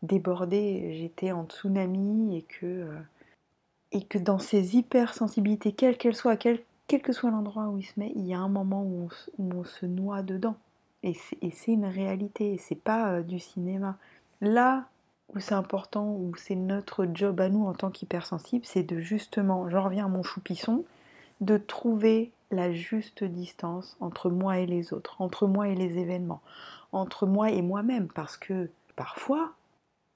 débordée, 0.03 0.95
j'étais 0.99 1.33
en 1.33 1.45
tsunami 1.45 2.37
et 2.37 2.43
que, 2.43 2.87
et 3.93 4.03
que 4.03 4.19
dans 4.19 4.39
ces 4.39 4.77
hypersensibilités, 4.77 5.73
quelles 5.73 5.97
qu'elles 5.97 6.15
soient, 6.15 6.37
quel 6.37 6.63
que 6.89 7.13
soit 7.13 7.31
l'endroit 7.31 7.69
où 7.69 7.79
il 7.79 7.85
se 7.85 7.99
met, 7.99 8.13
il 8.15 8.27
y 8.27 8.35
a 8.35 8.39
un 8.39 8.49
moment 8.49 8.83
où 8.83 9.09
on, 9.39 9.65
se 9.65 9.87
noie 9.87 10.23
dedans. 10.23 10.57
Et 11.03 11.15
c'est 11.15 11.73
une 11.73 11.87
réalité, 11.87 12.59
c'est 12.59 12.75
pas 12.75 13.13
euh, 13.13 13.23
du 13.23 13.39
cinéma. 13.39 13.97
Là 14.41 14.87
où 15.35 15.41
c'est 15.41 15.55
important, 15.55 16.13
où 16.13 16.35
c'est 16.37 16.55
notre 16.57 17.07
job 17.13 17.41
à 17.41 17.49
nous 17.49 17.67
en 17.67 17.75
tant 17.75 17.91
qu'hypersensible, 17.91 18.65
c'est 18.65 18.83
de 18.83 19.01
justement, 19.01 19.69
j'en 19.69 19.85
reviens 19.85 20.07
à 20.07 20.09
mon 20.09 20.23
choupisson, 20.23 20.85
de 21.41 21.57
trouver 21.59 22.33
la 22.51 22.73
juste 22.73 23.25
distance 23.25 23.97
entre 24.01 24.31
moi 24.31 24.59
et 24.59 24.67
les 24.67 24.93
autres, 24.93 25.21
entre 25.21 25.47
moi 25.47 25.69
et 25.69 25.75
les 25.75 25.99
événements, 25.99 26.41
entre 26.93 27.27
moi 27.27 27.51
et 27.51 27.63
moi-même, 27.63 28.09
parce 28.09 28.37
que 28.37 28.71
parfois, 28.95 29.53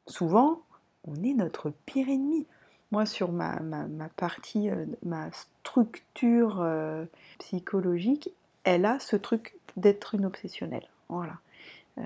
souvent, 0.07 0.61
on 1.07 1.23
est 1.23 1.35
notre 1.35 1.73
pire 1.87 2.09
ennemi. 2.09 2.47
Moi, 2.93 3.07
sur 3.07 3.31
ma, 3.31 3.61
ma, 3.61 4.09
partie, 4.17 4.71
euh, 4.71 4.85
ma 5.05 5.31
structure 5.33 6.61
euh, 6.61 7.05
psychologique, 7.39 8.31
elle 8.65 8.85
a 8.85 8.99
ce 8.99 9.17
truc 9.17 9.55
d'être 9.77 10.15
une 10.15 10.27
obsessionnelle. 10.27 10.87
Voilà. 11.09 11.35
Euh, 11.99 12.03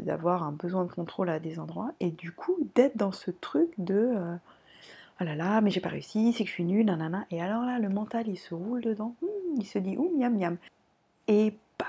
d'avoir 0.00 0.42
un 0.42 0.52
besoin 0.52 0.84
de 0.84 0.92
contrôle 0.92 1.30
à 1.30 1.38
des 1.38 1.58
endroits 1.58 1.92
et 2.00 2.10
du 2.10 2.32
coup 2.32 2.56
d'être 2.74 2.96
dans 2.96 3.12
ce 3.12 3.30
truc 3.30 3.70
de 3.78 4.12
oh 5.20 5.24
là 5.24 5.34
là, 5.34 5.60
mais 5.60 5.70
j'ai 5.70 5.80
pas 5.80 5.88
réussi, 5.90 6.32
c'est 6.32 6.44
que 6.44 6.48
je 6.48 6.54
suis 6.54 6.64
nulle, 6.64 6.86
nanana. 6.86 7.26
Et 7.30 7.40
alors 7.42 7.64
là, 7.64 7.78
le 7.78 7.88
mental 7.88 8.28
il 8.28 8.36
se 8.36 8.54
roule 8.54 8.82
dedans, 8.82 9.14
hmm, 9.22 9.60
il 9.60 9.66
se 9.66 9.78
dit 9.78 9.96
ouh 9.96 10.16
miam 10.18 10.36
miam. 10.36 10.56
Et 11.28 11.54
bam 11.78 11.88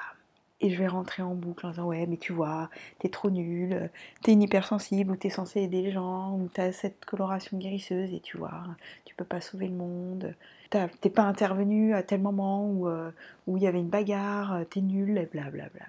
Et 0.61 0.69
je 0.69 0.77
vais 0.77 0.87
rentrer 0.87 1.23
en 1.23 1.35
boucle 1.35 1.65
en 1.65 1.69
disant 1.71 1.87
ouais, 1.87 2.05
mais 2.07 2.17
tu 2.17 2.33
vois, 2.33 2.69
t'es 2.99 3.09
trop 3.09 3.29
nul, 3.29 3.89
t'es 4.21 4.33
une 4.33 4.41
hypersensible, 4.43 5.11
ou 5.11 5.15
t'es 5.15 5.29
censé 5.29 5.61
aider 5.61 5.81
les 5.81 5.91
gens, 5.91 6.33
ou 6.35 6.49
t'as 6.53 6.71
cette 6.71 7.05
coloration 7.05 7.57
guérisseuse, 7.57 8.13
et 8.13 8.19
tu 8.19 8.37
vois, 8.37 8.63
tu 9.05 9.15
peux 9.15 9.25
pas 9.25 9.41
sauver 9.41 9.67
le 9.67 9.75
monde, 9.75 10.35
t'es 10.69 11.09
pas 11.09 11.23
intervenu 11.23 11.93
à 11.93 12.03
tel 12.03 12.21
moment 12.21 12.65
où, 12.67 12.87
euh, 12.87 13.11
où 13.47 13.57
il 13.57 13.63
y 13.63 13.67
avait 13.67 13.79
une 13.79 13.89
bagarre, 13.89 14.59
t'es 14.69 14.81
nul, 14.81 15.17
et 15.17 15.25
blablabla. 15.25 15.85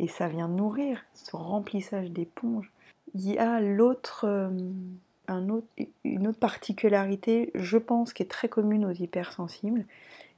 Et 0.00 0.08
ça 0.08 0.28
vient 0.28 0.48
nourrir 0.48 1.04
ce 1.12 1.36
remplissage 1.36 2.10
d'éponge. 2.10 2.70
Il 3.14 3.30
y 3.30 3.38
a 3.38 3.60
l'autre, 3.60 4.24
euh, 4.26 4.48
une 6.04 6.26
autre 6.26 6.38
particularité, 6.38 7.50
je 7.54 7.78
pense, 7.78 8.12
qui 8.12 8.22
est 8.22 8.30
très 8.30 8.48
commune 8.48 8.84
aux 8.84 8.92
hypersensibles, 8.92 9.84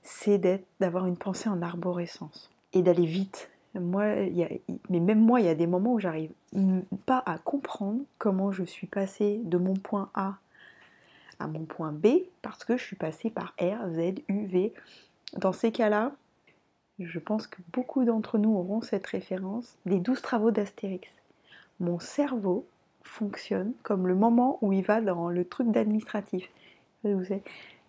c'est 0.03 0.39
d'avoir 0.81 1.07
une 1.07 1.17
pensée 1.17 1.49
en 1.49 1.63
arborescence 1.63 2.51
et 2.73 2.83
d'aller 2.83 3.07
vite. 3.07 3.51
Moi, 3.75 4.05
mais 4.91 5.01
même 5.01 5.21
moi, 5.21 5.41
il 5.41 5.47
y 5.47 5.49
a 5.49 5.55
des 5.55 5.67
moments 5.67 5.95
où 5.95 5.99
j'arrive 5.99 6.33
pas 7.07 7.23
à 7.25 7.39
comprendre 7.39 8.03
comment 8.19 8.53
je 8.53 8.65
suis 8.65 8.87
passée 8.87 9.41
de 9.45 9.57
mon 9.57 9.75
point 9.75 10.11
A 10.15 10.37
à 11.39 11.47
mon 11.47 11.65
point 11.65 11.93
B 11.93 12.07
parce 12.43 12.65
que 12.65 12.77
je 12.77 12.85
suis 12.85 12.97
passée 12.97 13.31
par 13.31 13.55
R, 13.61 13.91
Z, 13.91 14.21
U, 14.29 14.47
V. 14.47 14.75
Dans 15.39 15.53
ces 15.53 15.73
cas-là, 15.73 16.13
je 16.99 17.19
pense 17.19 17.47
que 17.47 17.61
beaucoup 17.73 18.05
d'entre 18.05 18.39
nous 18.39 18.55
auront 18.55 18.83
cette 18.83 19.07
référence, 19.07 19.77
les 19.87 19.99
douze 19.99 20.21
travaux 20.21 20.51
d'Astérix. 20.51 21.09
Mon 21.81 21.99
cerveau 21.99 22.67
fonctionne 23.05 23.73
comme 23.83 24.07
le 24.07 24.15
moment 24.15 24.59
où 24.61 24.73
il 24.73 24.85
va 24.85 25.01
dans 25.01 25.29
le 25.29 25.45
truc 25.45 25.71
d'administratif. 25.71 26.49
Vous, 27.05 27.23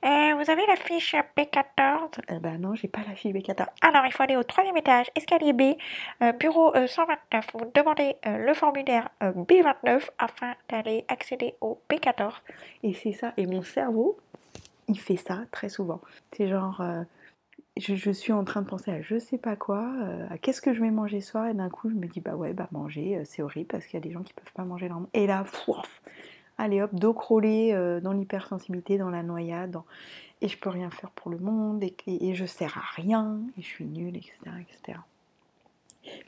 euh, 0.06 0.34
vous 0.36 0.52
avez 0.52 0.66
la 0.68 0.76
fiche 0.76 1.16
B14 1.38 2.20
eh 2.28 2.40
Ben 2.40 2.60
non, 2.60 2.76
j'ai 2.76 2.90
pas 2.90 3.00
la 3.08 3.16
fiche 3.16 3.34
B14. 3.34 3.68
Alors, 3.82 4.06
il 4.06 4.12
faut 4.12 4.24
aller 4.24 4.36
au 4.36 4.44
troisième 4.44 4.76
étage, 4.76 5.10
escalier 5.16 5.54
B, 5.54 5.76
euh, 6.22 6.34
bureau 6.34 6.74
129. 6.76 7.16
Euh, 7.34 7.58
vous 7.58 7.72
demandez 7.74 8.18
le 8.26 8.54
formulaire 8.54 9.10
B29 9.22 10.10
afin 10.18 10.56
d'aller 10.68 11.06
accéder 11.08 11.56
au 11.62 11.80
B14. 11.90 12.34
Et 12.84 12.94
c'est 12.94 13.14
ça. 13.14 13.32
Et 13.38 13.46
mon 13.46 13.64
cerveau, 13.64 14.18
il 14.90 15.00
fait 15.00 15.16
ça 15.16 15.40
très 15.52 15.70
souvent. 15.70 16.02
C'est 16.36 16.50
genre, 16.50 16.84
je, 17.78 18.12
suis 18.12 18.34
en 18.34 18.44
train 18.44 18.62
de 18.62 18.68
penser 18.68 18.92
à 18.92 19.02
je 19.02 19.18
sais 19.18 19.38
pas 19.38 19.56
quoi, 19.56 19.92
euh, 20.04 20.28
à 20.30 20.38
qu'est-ce 20.38 20.62
que 20.62 20.74
je 20.74 20.82
vais 20.82 20.92
manger 20.92 21.22
ce 21.22 21.32
soir, 21.32 21.48
et 21.48 21.54
d'un 21.54 21.70
coup 21.70 21.90
je 21.90 21.96
me 21.96 22.08
dis 22.08 22.22
bah 22.22 22.36
ouais, 22.36 22.54
bah 22.54 22.68
manger, 22.72 23.18
euh, 23.18 23.22
c'est 23.26 23.42
horrible 23.42 23.68
parce 23.68 23.86
qu'il 23.86 23.96
y 23.96 24.04
a 24.04 24.06
des 24.06 24.12
gens 24.12 24.22
qui 24.22 24.34
peuvent 24.34 24.54
pas 24.54 24.64
manger 24.64 24.88
leur 24.88 25.02
Et 25.14 25.26
là, 25.26 25.44
fouf, 25.44 26.02
allez 26.58 26.82
hop, 26.82 26.94
dos 26.94 27.14
crawlé 27.14 27.72
euh, 27.74 28.00
dans 28.00 28.14
l'hypersensibilité, 28.14 28.98
dans 28.98 29.10
la 29.10 29.24
noyade, 29.24 29.78
et 30.42 30.48
je 30.48 30.58
peux 30.58 30.70
rien 30.70 30.92
faire 30.92 31.10
pour 31.12 31.32
le 31.32 31.40
monde, 31.40 31.84
et, 31.84 31.96
et, 32.06 32.36
je 32.36 32.46
sers 32.46 32.78
à 32.78 33.02
rien, 33.02 33.40
et 33.58 33.62
je 33.62 33.68
suis 33.68 33.86
nulle, 33.86 34.18
etc., 34.18 34.36
etc. 34.62 35.00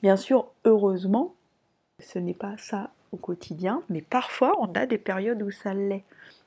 Bien 0.01 0.15
sûr, 0.15 0.47
heureusement, 0.63 1.35
ce 1.99 2.17
n'est 2.17 2.33
pas 2.33 2.57
ça 2.57 2.91
au 3.11 3.17
quotidien, 3.17 3.83
mais 3.89 4.01
parfois 4.01 4.55
on 4.59 4.73
a 4.73 4.85
des 4.85 4.97
périodes 4.97 5.41
où 5.43 5.51
ça 5.51 5.73
l'est. 5.73 6.03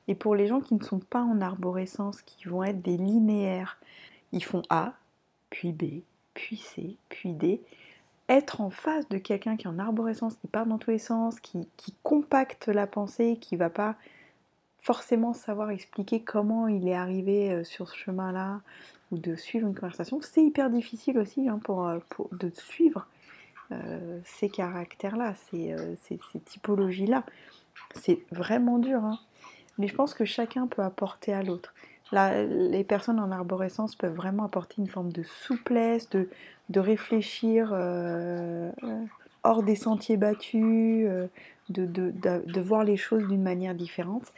Et 0.07 0.15
pour 0.15 0.35
les 0.35 0.47
gens 0.47 0.59
qui 0.59 0.73
ne 0.73 0.83
sont 0.83 0.99
pas 0.99 1.21
en 1.21 1.39
arborescence, 1.39 2.21
qui 2.23 2.47
vont 2.47 2.63
être 2.63 2.81
des 2.81 2.97
linéaires, 2.97 3.77
ils 4.31 4.43
font 4.43 4.61
A, 4.69 4.93
puis 5.49 5.71
B, 5.71 6.01
puis 6.33 6.57
C, 6.57 6.95
puis 7.09 7.33
D. 7.33 7.61
Être 8.27 8.61
en 8.61 8.69
face 8.69 9.09
de 9.09 9.17
quelqu'un 9.17 9.57
qui 9.57 9.65
est 9.65 9.69
en 9.69 9.79
arborescence, 9.79 10.35
qui 10.35 10.47
part 10.47 10.67
dans 10.67 10.77
tous 10.77 10.91
les 10.91 10.99
sens, 10.99 11.39
qui, 11.39 11.67
compacte 12.03 12.67
la 12.67 12.85
pensée, 12.85 13.37
qui 13.41 13.55
va 13.55 13.69
pas 13.69 13.95
forcément 14.77 15.33
savoir 15.33 15.71
expliquer 15.71 16.21
comment 16.21 16.67
il 16.67 16.87
est 16.87 16.95
arrivé 16.95 17.51
euh, 17.51 17.63
sur 17.63 17.89
ce 17.89 17.97
chemin-là, 17.97 18.61
ou 19.11 19.17
de 19.17 19.35
suivre 19.35 19.67
une 19.67 19.73
conversation, 19.73 20.19
c'est 20.21 20.43
hyper 20.43 20.69
difficile 20.69 21.17
aussi 21.17 21.49
hein, 21.49 21.59
euh, 21.69 21.99
pour, 22.09 22.29
de 22.31 22.51
suivre 22.53 23.07
euh, 23.71 24.19
ces 24.23 24.49
caractères-là, 24.49 25.33
ces, 25.49 25.75
ces, 26.03 26.39
typologies-là. 26.39 27.23
C'est 27.95 28.19
vraiment 28.31 28.77
dur, 28.77 29.03
hein. 29.03 29.19
mais 29.79 29.87
je 29.87 29.95
pense 29.95 30.13
que 30.13 30.25
chacun 30.25 30.67
peut 30.67 30.83
apporter 30.83 31.33
à 31.33 31.41
l'autre 31.41 31.73
les 32.11 32.83
personnes 32.83 33.19
en 33.19 33.31
arborescence 33.31 33.95
peuvent 33.95 34.15
vraiment 34.15 34.45
apporter 34.45 34.75
une 34.79 34.87
forme 34.87 35.11
de 35.11 35.23
souplesse, 35.23 36.09
de, 36.09 36.27
réfléchir 36.75 37.71
euh, 37.73 38.71
hors 39.43 39.63
des 39.63 39.75
sentiers 39.75 40.17
battus, 40.17 41.05
euh, 41.07 41.27
de, 41.69 42.61
voir 42.61 42.83
les 42.83 42.97
choses 42.97 43.27
d'une 43.27 43.41
manière 43.43 43.75
différente. 43.75 44.31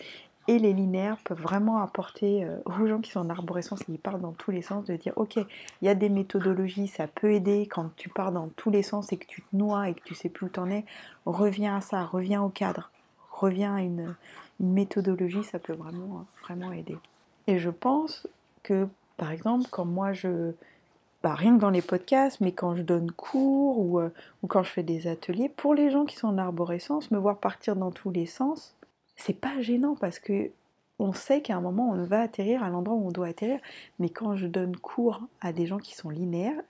Et 0.48 0.58
les 0.58 0.74
linéaires 0.74 1.18
peuvent 1.24 1.42
vraiment 1.42 1.82
apporter 1.82 2.44
euh, 2.44 2.58
aux 2.66 2.88
gens 2.88 3.00
qui 3.00 3.12
sont 3.12 3.20
en 3.20 3.30
arborescence 3.30 3.84
qui 3.84 3.98
partent 3.98 4.22
dans 4.22 4.32
tous 4.32 4.50
les 4.50 4.64
sens, 4.64 4.86
de 4.86 4.96
dire 4.96 5.14
ok, 5.16 5.36
il 5.38 5.46
y 5.86 5.88
a 5.88 5.96
des 5.96 6.10
méthodologies, 6.10 6.88
ça 6.88 7.08
peut 7.08 7.32
aider 7.32 7.68
quand 7.72 7.96
tu 7.96 8.10
pars 8.10 8.32
dans 8.32 8.50
tous 8.56 8.72
les 8.72 8.82
sens 8.82 9.14
et 9.14 9.18
que 9.18 9.28
tu 9.28 9.44
te 9.44 9.56
noies 9.56 9.90
et 9.90 9.94
que 9.94 10.02
tu 10.04 10.16
sais 10.16 10.30
plus 10.30 10.48
où 10.48 10.50
t'en 10.50 10.70
es, 10.70 10.84
reviens 11.26 11.78
à 11.78 11.82
ça, 11.82 12.04
reviens 12.04 12.42
au 12.42 12.50
cadre, 12.50 12.90
reviens 13.32 13.76
à 13.76 13.82
une, 13.82 14.16
méthodologie, 14.60 15.44
ça 15.44 15.58
peut 15.58 15.74
vraiment 15.74 16.72
aider. 16.72 16.98
Et 17.48 17.60
je 17.60 17.70
pense 17.70 18.28
que, 18.64 18.88
par 19.18 19.32
exemple, 19.32 19.68
quand 19.70 19.86
moi 19.86 20.14
je. 20.14 20.52
Bah, 21.24 21.36
rien 21.36 21.56
que 21.56 21.62
dans 21.62 21.70
les 21.70 21.84
podcasts, 21.84 22.42
mais 22.42 22.52
quand 22.52 22.76
je 22.76 22.82
donne 22.82 23.12
cours 23.12 23.78
ou, 23.78 24.00
euh, 24.00 24.10
ou 24.42 24.48
quand 24.48 24.64
je 24.64 24.72
fais 24.72 24.82
des 24.82 25.06
ateliers, 25.06 25.50
pour 25.50 25.76
les 25.76 25.92
gens 25.92 26.06
qui 26.06 26.16
sont 26.16 26.30
en 26.30 26.38
arborescence, 26.40 27.12
me 27.12 27.20
voir 27.20 27.38
partir 27.38 27.76
dans 27.76 27.92
tous 27.92 28.10
les 28.10 28.26
sens, 28.26 28.76
c'est 29.16 29.40
pas 29.40 29.62
gênant 29.62 29.96
parce 29.96 30.18
que 30.18 30.50
on 31.02 31.14
sait 31.14 31.42
qu'à 31.42 31.56
un 31.56 31.62
moment 31.62 31.90
on 31.92 32.04
va 32.04 32.22
atterrir 32.22 32.64
à 32.64 32.70
l'endroit 32.70 32.96
où 32.96 33.08
on 33.08 33.12
doit 33.12 33.28
atterrir. 33.28 33.60
Mais 34.00 34.10
quand 34.10 34.36
je 34.36 34.48
donne 34.48 34.76
cours 34.78 35.22
à 35.42 35.54
des 35.54 35.66
gens 35.66 35.80
qui 35.80 35.96
sont 35.96 36.10
linéaires, 36.10 36.62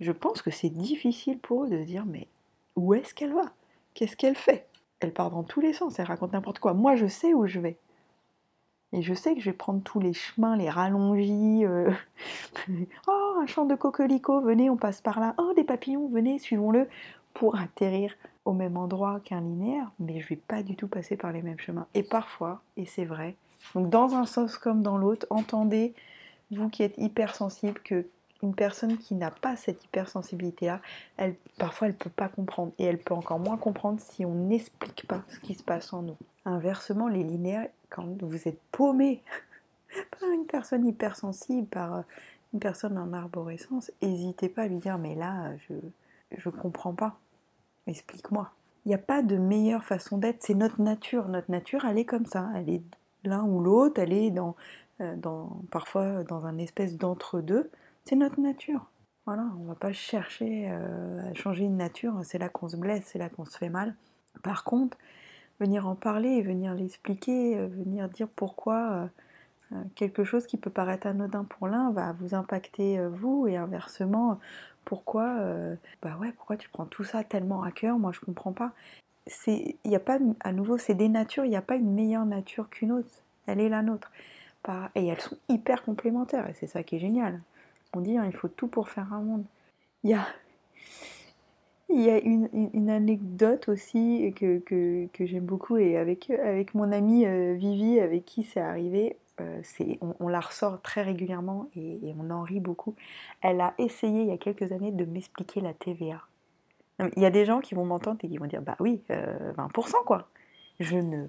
je 0.00 0.12
pense 0.12 0.42
que 0.42 0.50
c'est 0.50 0.70
difficile 0.70 1.38
pour 1.38 1.64
eux 1.64 1.68
de 1.68 1.78
se 1.78 1.86
dire 1.86 2.04
mais 2.06 2.26
où 2.74 2.94
est-ce 2.94 3.14
qu'elle 3.14 3.32
va? 3.32 3.52
Qu'est-ce 3.94 4.16
qu'elle 4.16 4.36
fait? 4.36 4.66
Elle 5.00 5.12
part 5.12 5.30
dans 5.30 5.42
tous 5.42 5.60
les 5.60 5.72
sens, 5.72 5.98
elle 5.98 6.06
raconte 6.06 6.32
n'importe 6.32 6.58
quoi. 6.58 6.74
Moi 6.74 6.96
je 6.96 7.06
sais 7.06 7.34
où 7.34 7.46
je 7.46 7.60
vais. 7.60 7.76
Et 8.92 9.02
je 9.02 9.14
sais 9.14 9.34
que 9.34 9.40
je 9.40 9.50
vais 9.50 9.56
prendre 9.56 9.82
tous 9.82 10.00
les 10.00 10.12
chemins, 10.12 10.56
les 10.56 10.70
rallongis. 10.70 11.64
Euh, 11.64 11.90
oh, 13.08 13.34
un 13.40 13.46
champ 13.46 13.64
de 13.64 13.74
coquelicot, 13.74 14.40
venez, 14.40 14.70
on 14.70 14.76
passe 14.76 15.00
par 15.00 15.20
là. 15.20 15.34
Oh, 15.38 15.52
des 15.54 15.64
papillons, 15.64 16.08
venez, 16.08 16.38
suivons-le. 16.38 16.88
Pour 17.34 17.56
atterrir 17.56 18.14
au 18.46 18.52
même 18.52 18.78
endroit 18.78 19.20
qu'un 19.20 19.40
linéaire, 19.42 19.90
mais 19.98 20.20
je 20.20 20.28
vais 20.28 20.36
pas 20.36 20.62
du 20.62 20.76
tout 20.76 20.88
passer 20.88 21.16
par 21.16 21.32
les 21.32 21.42
mêmes 21.42 21.58
chemins. 21.58 21.86
Et 21.92 22.02
parfois, 22.02 22.62
et 22.78 22.86
c'est 22.86 23.04
vrai, 23.04 23.36
donc 23.74 23.90
dans 23.90 24.14
un 24.14 24.24
sens 24.24 24.56
comme 24.56 24.82
dans 24.82 24.96
l'autre, 24.96 25.26
entendez, 25.28 25.94
vous 26.50 26.68
qui 26.68 26.82
êtes 26.82 26.96
hypersensible, 26.96 27.80
que 27.84 28.06
une 28.46 28.54
personne 28.54 28.96
qui 28.98 29.14
n'a 29.14 29.30
pas 29.30 29.56
cette 29.56 29.84
hypersensibilité-là, 29.84 30.80
elle, 31.16 31.34
parfois 31.58 31.88
elle 31.88 31.94
ne 31.94 31.98
peut 31.98 32.10
pas 32.10 32.28
comprendre. 32.28 32.72
Et 32.78 32.84
elle 32.84 32.98
peut 32.98 33.14
encore 33.14 33.38
moins 33.38 33.56
comprendre 33.56 34.00
si 34.00 34.24
on 34.24 34.34
n'explique 34.34 35.06
pas 35.06 35.22
ce 35.28 35.38
qui 35.40 35.54
se 35.54 35.62
passe 35.62 35.92
en 35.92 36.02
nous. 36.02 36.16
Inversement, 36.44 37.08
les 37.08 37.22
linéaires, 37.22 37.68
quand 37.90 38.06
vous 38.22 38.48
êtes 38.48 38.60
paumé 38.72 39.22
par 40.20 40.30
une 40.30 40.46
personne 40.46 40.86
hypersensible, 40.86 41.66
par 41.66 41.96
euh, 41.96 42.02
une 42.54 42.60
personne 42.60 42.96
en 42.98 43.12
arborescence, 43.12 43.90
n'hésitez 44.02 44.48
pas 44.48 44.62
à 44.62 44.68
lui 44.68 44.78
dire 44.78 44.98
mais 44.98 45.14
là, 45.14 45.50
je 46.30 46.48
comprends 46.48 46.94
pas. 46.94 47.18
Explique-moi. 47.86 48.50
Il 48.84 48.90
n'y 48.90 48.94
a 48.94 48.98
pas 48.98 49.22
de 49.22 49.36
meilleure 49.36 49.84
façon 49.84 50.16
d'être, 50.16 50.44
c'est 50.44 50.54
notre 50.54 50.80
nature. 50.80 51.28
Notre 51.28 51.50
nature, 51.50 51.84
elle 51.84 51.98
est 51.98 52.04
comme 52.04 52.26
ça. 52.26 52.48
Elle 52.54 52.70
est 52.70 52.82
l'un 53.24 53.42
ou 53.42 53.60
l'autre, 53.60 54.00
elle 54.00 54.12
est 54.12 54.30
dans, 54.30 54.54
euh, 55.00 55.16
dans, 55.16 55.60
parfois 55.72 56.22
dans 56.22 56.46
un 56.46 56.56
espèce 56.58 56.96
d'entre-deux. 56.96 57.68
C'est 58.06 58.16
notre 58.16 58.40
nature. 58.40 58.86
Voilà, 59.26 59.44
on 59.58 59.64
ne 59.64 59.68
va 59.68 59.74
pas 59.74 59.92
chercher 59.92 60.68
euh, 60.70 61.30
à 61.30 61.34
changer 61.34 61.64
une 61.64 61.76
nature, 61.76 62.14
c'est 62.22 62.38
là 62.38 62.48
qu'on 62.48 62.68
se 62.68 62.76
blesse, 62.76 63.04
c'est 63.06 63.18
là 63.18 63.28
qu'on 63.28 63.44
se 63.44 63.58
fait 63.58 63.68
mal. 63.68 63.94
Par 64.42 64.62
contre, 64.62 64.96
venir 65.58 65.88
en 65.88 65.96
parler, 65.96 66.42
venir 66.42 66.74
l'expliquer, 66.74 67.58
euh, 67.58 67.66
venir 67.66 68.08
dire 68.08 68.28
pourquoi 68.28 69.10
euh, 69.72 69.82
quelque 69.96 70.22
chose 70.22 70.46
qui 70.46 70.56
peut 70.56 70.70
paraître 70.70 71.08
anodin 71.08 71.44
pour 71.44 71.66
l'un 71.66 71.90
va 71.90 72.12
vous 72.12 72.34
impacter 72.36 73.04
vous 73.08 73.48
et 73.48 73.56
inversement 73.56 74.38
pourquoi 74.84 75.40
bah 76.02 76.16
ouais 76.20 76.30
pourquoi 76.30 76.56
tu 76.56 76.68
prends 76.68 76.86
tout 76.86 77.02
ça 77.02 77.24
tellement 77.24 77.64
à 77.64 77.72
cœur 77.72 77.98
moi 77.98 78.12
je 78.12 78.20
comprends 78.20 78.52
pas 78.52 78.70
il 79.48 79.74
n'y 79.84 79.96
a 79.96 80.00
pas 80.00 80.20
à 80.38 80.52
nouveau 80.52 80.78
c'est 80.78 80.94
des 80.94 81.08
natures 81.08 81.44
il 81.44 81.48
n'y 81.48 81.56
a 81.56 81.62
pas 81.62 81.74
une 81.74 81.92
meilleure 81.92 82.26
nature 82.26 82.68
qu'une 82.70 82.92
autre 82.92 83.08
elle 83.46 83.60
est 83.60 83.68
la 83.68 83.82
nôtre. 83.82 84.12
Et 84.94 85.06
elles 85.06 85.20
sont 85.20 85.36
hyper 85.48 85.84
complémentaires, 85.84 86.48
et 86.48 86.54
c'est 86.54 86.66
ça 86.66 86.82
qui 86.82 86.96
est 86.96 86.98
génial. 86.98 87.40
On 87.94 88.00
dit, 88.00 88.16
hein, 88.16 88.24
il 88.26 88.32
faut 88.32 88.48
tout 88.48 88.68
pour 88.68 88.88
faire 88.88 89.12
un 89.12 89.20
monde. 89.20 89.44
Il 90.04 90.10
y 90.10 90.14
a, 90.14 90.26
il 91.88 92.02
y 92.02 92.10
a 92.10 92.18
une, 92.18 92.90
anecdote 92.90 93.68
aussi 93.68 94.32
que, 94.36 94.58
que, 94.58 95.06
que 95.12 95.26
j'aime 95.26 95.44
beaucoup, 95.44 95.76
et 95.76 95.96
avec, 95.96 96.30
avec 96.30 96.74
mon 96.74 96.92
amie 96.92 97.26
euh, 97.26 97.54
Vivi, 97.54 98.00
avec 98.00 98.24
qui 98.24 98.42
c'est 98.42 98.60
arrivé, 98.60 99.16
euh, 99.40 99.62
on, 100.20 100.28
la 100.28 100.40
ressort 100.40 100.80
très 100.80 101.02
régulièrement 101.02 101.68
et, 101.76 102.14
on 102.18 102.30
en 102.30 102.42
rit 102.42 102.60
beaucoup. 102.60 102.94
Elle 103.42 103.60
a 103.60 103.74
essayé 103.78 104.22
il 104.22 104.28
y 104.28 104.32
a 104.32 104.38
quelques 104.38 104.72
années 104.72 104.92
de 104.92 105.04
m'expliquer 105.04 105.60
la 105.60 105.74
TVA. 105.74 106.22
Il 107.16 107.22
y 107.22 107.26
a 107.26 107.30
des 107.30 107.44
gens 107.44 107.60
qui 107.60 107.74
vont 107.74 107.84
m'entendre 107.84 108.18
et 108.22 108.28
qui 108.28 108.38
vont 108.38 108.46
dire 108.46 108.62
Bah 108.62 108.76
oui, 108.80 109.02
euh, 109.10 109.52
20% 109.52 110.04
quoi. 110.04 110.28
Je 110.80 110.96
ne 110.96 111.26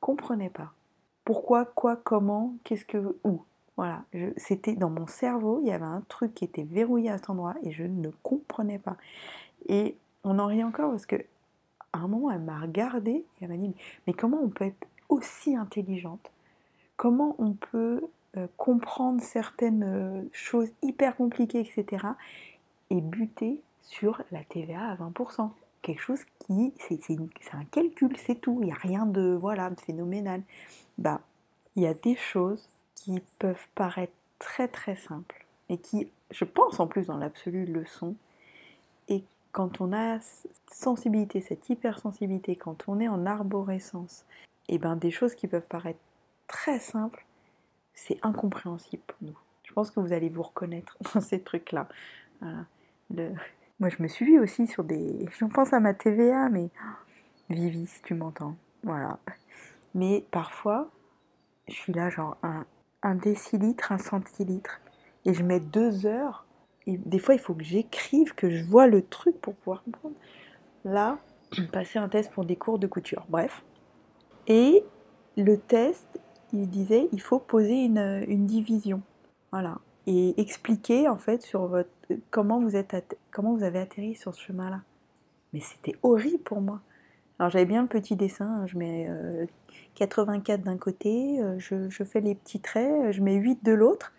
comprenais 0.00 0.50
pas. 0.50 0.72
Pourquoi, 1.24 1.64
quoi, 1.64 1.96
comment, 1.96 2.54
qu'est-ce 2.64 2.84
que, 2.84 3.16
où? 3.22 3.42
Voilà, 3.76 4.04
c'était 4.36 4.76
dans 4.76 4.90
mon 4.90 5.08
cerveau, 5.08 5.60
il 5.62 5.68
y 5.68 5.72
avait 5.72 5.84
un 5.84 6.02
truc 6.08 6.34
qui 6.34 6.44
était 6.44 6.62
verrouillé 6.62 7.10
à 7.10 7.18
cet 7.18 7.30
endroit 7.30 7.54
et 7.62 7.72
je 7.72 7.82
ne 7.82 8.10
comprenais 8.22 8.78
pas. 8.78 8.96
Et 9.68 9.96
on 10.22 10.38
en 10.38 10.46
rit 10.46 10.62
encore 10.62 10.90
parce 10.90 11.06
que 11.06 11.16
un 11.92 12.08
moment, 12.08 12.30
elle 12.30 12.40
m'a 12.40 12.58
regardée 12.58 13.12
et 13.12 13.24
elle 13.40 13.48
m'a 13.48 13.56
dit 13.56 13.74
Mais, 14.06 14.12
comment 14.12 14.40
on 14.42 14.48
peut 14.48 14.66
être 14.66 14.86
aussi 15.08 15.56
intelligente? 15.56 16.30
Comment 16.96 17.34
on 17.38 17.52
peut 17.52 18.02
euh, 18.36 18.46
comprendre 18.56 19.20
certaines 19.22 19.84
euh, 19.84 20.22
choses 20.32 20.70
hyper 20.82 21.16
compliquées, 21.16 21.60
etc. 21.60 22.06
et 22.90 23.00
buter 23.00 23.60
sur 23.80 24.22
la 24.30 24.42
TVA 24.44 24.90
à 24.90 24.96
20% 24.96 25.50
quelque 25.82 26.00
chose 26.00 26.24
qui, 26.38 26.72
c'est 26.78 26.98
un 27.52 27.64
calcul, 27.70 28.16
c'est 28.16 28.40
tout. 28.40 28.58
Il 28.62 28.66
n'y 28.66 28.72
a 28.72 28.76
rien 28.76 29.04
de, 29.04 29.36
voilà, 29.38 29.68
de 29.68 29.78
phénoménal. 29.78 30.42
Bah, 30.96 31.20
il 31.76 31.82
y 31.82 31.86
a 31.86 31.92
des 31.92 32.16
choses 32.16 32.66
qui 32.94 33.20
peuvent 33.38 33.68
paraître 33.74 34.12
très 34.38 34.68
très 34.68 34.96
simples 34.96 35.46
et 35.68 35.78
qui, 35.78 36.10
je 36.30 36.44
pense 36.44 36.80
en 36.80 36.86
plus 36.86 37.06
dans 37.06 37.16
l'absolu, 37.16 37.64
le 37.64 37.84
sont. 37.86 38.16
Et 39.08 39.24
quand 39.52 39.80
on 39.80 39.92
a 39.92 40.20
cette 40.20 40.52
sensibilité, 40.72 41.40
cette 41.40 41.68
hypersensibilité, 41.68 42.56
quand 42.56 42.84
on 42.88 43.00
est 43.00 43.08
en 43.08 43.26
arborescence, 43.26 44.24
et 44.68 44.78
ben 44.78 44.96
des 44.96 45.10
choses 45.10 45.34
qui 45.34 45.46
peuvent 45.46 45.66
paraître 45.66 46.00
très 46.46 46.78
simples, 46.78 47.24
c'est 47.94 48.18
incompréhensible 48.22 49.02
pour 49.06 49.18
nous. 49.22 49.38
Je 49.62 49.72
pense 49.72 49.90
que 49.90 50.00
vous 50.00 50.12
allez 50.12 50.28
vous 50.28 50.42
reconnaître 50.42 50.96
dans 51.14 51.20
ces 51.20 51.40
trucs-là. 51.40 51.88
Moi, 53.80 53.88
je 53.88 54.02
me 54.02 54.08
suis 54.08 54.38
aussi 54.38 54.66
sur 54.66 54.84
des. 54.84 55.26
Je 55.38 55.44
pense 55.46 55.72
à 55.72 55.80
ma 55.80 55.94
TVA, 55.94 56.48
mais. 56.48 56.68
Vivi, 57.50 57.86
si 57.86 58.00
tu 58.02 58.14
m'entends. 58.14 58.56
Voilà. 58.82 59.18
Mais 59.94 60.24
parfois, 60.30 60.90
je 61.68 61.74
suis 61.74 61.92
là, 61.92 62.08
genre, 62.08 62.36
un, 62.42 62.64
un 63.04 63.14
décilitre, 63.14 63.92
un 63.92 63.98
centilitre. 63.98 64.80
Et 65.24 65.34
je 65.34 65.44
mets 65.44 65.60
deux 65.60 66.06
heures. 66.06 66.46
Et 66.86 66.98
des 66.98 67.18
fois, 67.18 67.34
il 67.34 67.40
faut 67.40 67.54
que 67.54 67.62
j'écrive, 67.62 68.34
que 68.34 68.50
je 68.50 68.64
vois 68.64 68.86
le 68.88 69.02
truc 69.02 69.40
pour 69.40 69.54
pouvoir 69.54 69.84
comprendre. 69.84 70.16
Là, 70.84 71.18
passer 71.72 71.98
un 71.98 72.08
test 72.08 72.32
pour 72.32 72.44
des 72.44 72.56
cours 72.56 72.78
de 72.78 72.86
couture. 72.86 73.24
Bref. 73.28 73.62
Et 74.48 74.84
le 75.36 75.56
test, 75.56 76.06
il 76.52 76.68
disait, 76.68 77.08
il 77.12 77.20
faut 77.20 77.38
poser 77.38 77.84
une, 77.84 78.24
une 78.26 78.46
division. 78.46 79.02
Voilà. 79.52 79.78
Et 80.06 80.38
expliquer, 80.40 81.08
en 81.08 81.16
fait, 81.16 81.42
sur 81.42 81.66
votre, 81.66 81.90
comment, 82.30 82.60
vous 82.60 82.76
êtes 82.76 83.16
comment 83.30 83.54
vous 83.54 83.62
avez 83.62 83.78
atterri 83.78 84.14
sur 84.14 84.34
ce 84.34 84.40
chemin-là. 84.42 84.82
Mais 85.52 85.60
c'était 85.60 85.96
horrible 86.02 86.42
pour 86.42 86.60
moi. 86.60 86.80
Alors 87.38 87.50
j'avais 87.50 87.64
bien 87.64 87.82
le 87.82 87.88
petit 87.88 88.16
dessin, 88.16 88.62
hein, 88.62 88.66
je 88.66 88.78
mets 88.78 89.06
euh, 89.08 89.46
84 89.96 90.62
d'un 90.62 90.76
côté, 90.76 91.40
euh, 91.40 91.58
je, 91.58 92.04
fais 92.04 92.20
les 92.20 92.34
petits 92.34 92.60
traits, 92.60 93.12
je 93.12 93.20
mets 93.22 93.34
8 93.34 93.64
de 93.64 93.72
l'autre. 93.72 94.12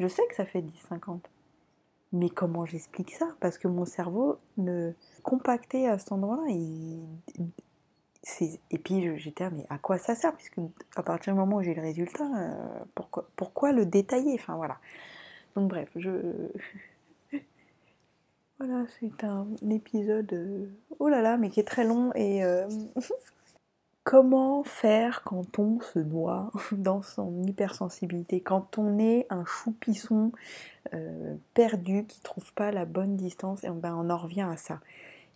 Je 0.00 0.06
sais 0.06 0.22
que 0.28 0.34
ça 0.34 0.44
fait 0.44 0.62
10-50. 0.62 1.20
Mais 2.12 2.28
comment 2.28 2.66
j'explique 2.66 3.12
ça? 3.12 3.28
Parce 3.40 3.58
que 3.58 3.68
mon 3.68 3.84
cerveau 3.84 4.38
ne 4.56 4.92
compacté 5.22 5.88
à 5.88 5.98
cet 5.98 6.12
endroit-là. 6.12 6.44
Et 8.70 8.78
puis 8.78 9.18
j'étais 9.18 9.50
mais 9.50 9.66
à 9.70 9.78
quoi 9.78 9.98
ça 9.98 10.14
sert? 10.14 10.34
Puisque 10.34 10.58
à 10.96 11.02
partir 11.02 11.32
du 11.32 11.38
moment 11.38 11.56
où 11.56 11.62
j'ai 11.62 11.74
le 11.74 11.82
résultat, 11.82 12.24
euh, 12.24 12.84
pourquoi, 12.94 13.28
pourquoi 13.36 13.72
le 13.72 13.86
détailler? 13.86 14.34
Enfin 14.34 14.56
voilà. 14.56 14.78
Donc 15.56 15.68
bref, 15.68 15.88
je... 15.96 16.10
Voilà, 18.64 18.84
c'est 19.00 19.24
un 19.24 19.48
épisode, 19.70 20.32
euh, 20.34 20.66
oh 21.00 21.08
là 21.08 21.20
là, 21.20 21.36
mais 21.36 21.50
qui 21.50 21.58
est 21.58 21.66
très 21.66 21.82
long 21.82 22.12
et 22.14 22.44
euh, 22.44 22.68
comment 24.04 24.62
faire 24.62 25.24
quand 25.24 25.58
on 25.58 25.80
se 25.80 25.98
noie 25.98 26.52
dans 26.70 27.02
son 27.02 27.42
hypersensibilité, 27.42 28.40
quand 28.40 28.78
on 28.78 29.00
est 29.00 29.26
un 29.30 29.44
choupisson 29.44 30.30
euh, 30.94 31.34
perdu 31.54 32.04
qui 32.06 32.20
trouve 32.20 32.52
pas 32.54 32.70
la 32.70 32.84
bonne 32.84 33.16
distance 33.16 33.64
et 33.64 33.70
ben 33.70 33.96
on 33.96 34.10
en 34.10 34.16
revient 34.16 34.46
à 34.48 34.56
ça. 34.56 34.78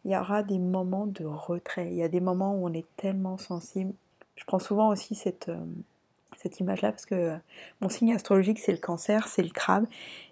Il 0.04 0.12
y 0.12 0.16
aura 0.16 0.44
des 0.44 0.60
moments 0.60 1.06
de 1.06 1.24
retrait, 1.24 1.88
il 1.90 1.96
y 1.96 2.04
a 2.04 2.08
des 2.08 2.20
moments 2.20 2.54
où 2.54 2.64
on 2.68 2.72
est 2.72 2.86
tellement 2.96 3.38
sensible. 3.38 3.92
Je 4.36 4.44
prends 4.44 4.60
souvent 4.60 4.88
aussi 4.90 5.16
cette, 5.16 5.50
cette 6.36 6.60
image-là 6.60 6.92
parce 6.92 7.06
que 7.06 7.36
mon 7.80 7.88
signe 7.88 8.14
astrologique 8.14 8.60
c'est 8.60 8.70
le 8.70 8.78
cancer, 8.78 9.26
c'est 9.26 9.42
le 9.42 9.50
crabe. 9.50 9.86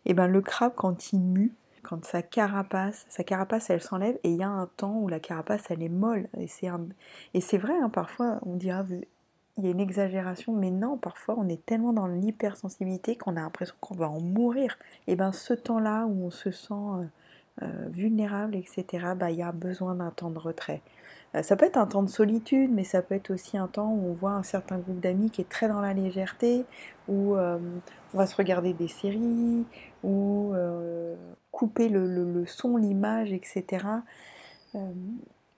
Et 0.06 0.14
ben 0.14 0.28
le 0.28 0.40
crabe 0.40 0.74
quand 0.76 1.12
il 1.12 1.18
mue, 1.18 1.52
quand 1.84 2.04
sa 2.04 2.22
carapace, 2.22 3.06
sa 3.08 3.22
carapace 3.22 3.70
elle 3.70 3.80
s'enlève 3.80 4.18
et 4.24 4.30
il 4.30 4.36
y 4.36 4.42
a 4.42 4.48
un 4.48 4.68
temps 4.76 4.96
où 4.98 5.08
la 5.08 5.20
carapace 5.20 5.62
elle 5.70 5.82
est 5.82 5.88
molle. 5.88 6.28
Et 6.38 6.48
c'est 6.48 6.68
un... 6.68 6.86
et 7.34 7.40
c'est 7.40 7.58
vrai 7.58 7.74
hein, 7.80 7.90
parfois 7.90 8.40
on 8.44 8.56
dira 8.56 8.84
il 9.56 9.64
y 9.64 9.68
a 9.68 9.70
une 9.70 9.80
exagération 9.80 10.52
mais 10.52 10.70
non 10.70 10.96
parfois 10.96 11.36
on 11.38 11.48
est 11.48 11.64
tellement 11.64 11.92
dans 11.92 12.06
l'hypersensibilité 12.06 13.16
qu'on 13.16 13.36
a 13.36 13.40
l'impression 13.42 13.74
qu'on 13.80 13.94
va 13.94 14.08
en 14.08 14.20
mourir. 14.20 14.76
Et 15.06 15.14
ben 15.14 15.30
ce 15.30 15.54
temps-là 15.54 16.06
où 16.06 16.26
on 16.26 16.30
se 16.30 16.50
sent 16.50 16.72
euh, 16.72 17.04
euh, 17.62 17.88
vulnérable 17.90 18.56
etc 18.56 19.12
bah 19.16 19.30
il 19.30 19.38
y 19.38 19.42
a 19.42 19.52
besoin 19.52 19.94
d'un 19.94 20.10
temps 20.10 20.30
de 20.30 20.38
retrait. 20.38 20.80
Euh, 21.36 21.42
ça 21.42 21.54
peut 21.54 21.66
être 21.66 21.76
un 21.76 21.86
temps 21.86 22.02
de 22.02 22.10
solitude 22.10 22.70
mais 22.72 22.84
ça 22.84 23.02
peut 23.02 23.14
être 23.14 23.30
aussi 23.30 23.58
un 23.58 23.68
temps 23.68 23.90
où 23.90 24.08
on 24.08 24.12
voit 24.12 24.32
un 24.32 24.42
certain 24.42 24.78
groupe 24.78 25.00
d'amis 25.00 25.30
qui 25.30 25.42
est 25.42 25.48
très 25.48 25.68
dans 25.68 25.80
la 25.80 25.94
légèreté 25.94 26.64
où 27.06 27.36
on 28.14 28.18
va 28.18 28.26
se 28.26 28.36
regarder 28.36 28.72
des 28.72 28.88
séries 28.88 29.66
euh, 30.04 30.33
le, 31.88 32.44
son, 32.46 32.76
l'image, 32.76 33.32
etc. 33.32 33.86
Euh, 34.74 34.78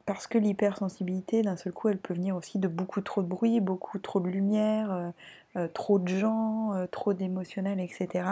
parce 0.05 0.27
que 0.27 0.39
l'hypersensibilité, 0.39 1.43
d'un 1.43 1.57
seul 1.57 1.73
coup, 1.73 1.89
elle 1.89 1.99
peut 1.99 2.15
venir 2.15 2.37
aussi 2.37 2.59
de 2.59 2.69
beaucoup 2.69 3.01
trop 3.01 3.23
de 3.23 3.27
bruit, 3.27 3.61
beaucoup 3.61 3.99
trop 3.99 4.21
de 4.21 4.29
lumière, 4.29 4.93
euh, 4.93 5.11
euh, 5.57 5.69
trop 5.69 5.99
de 5.99 6.09
gens, 6.09 6.87
trop 6.91 7.13
d'émotionnel, 7.13 7.81
etc. 7.81 8.29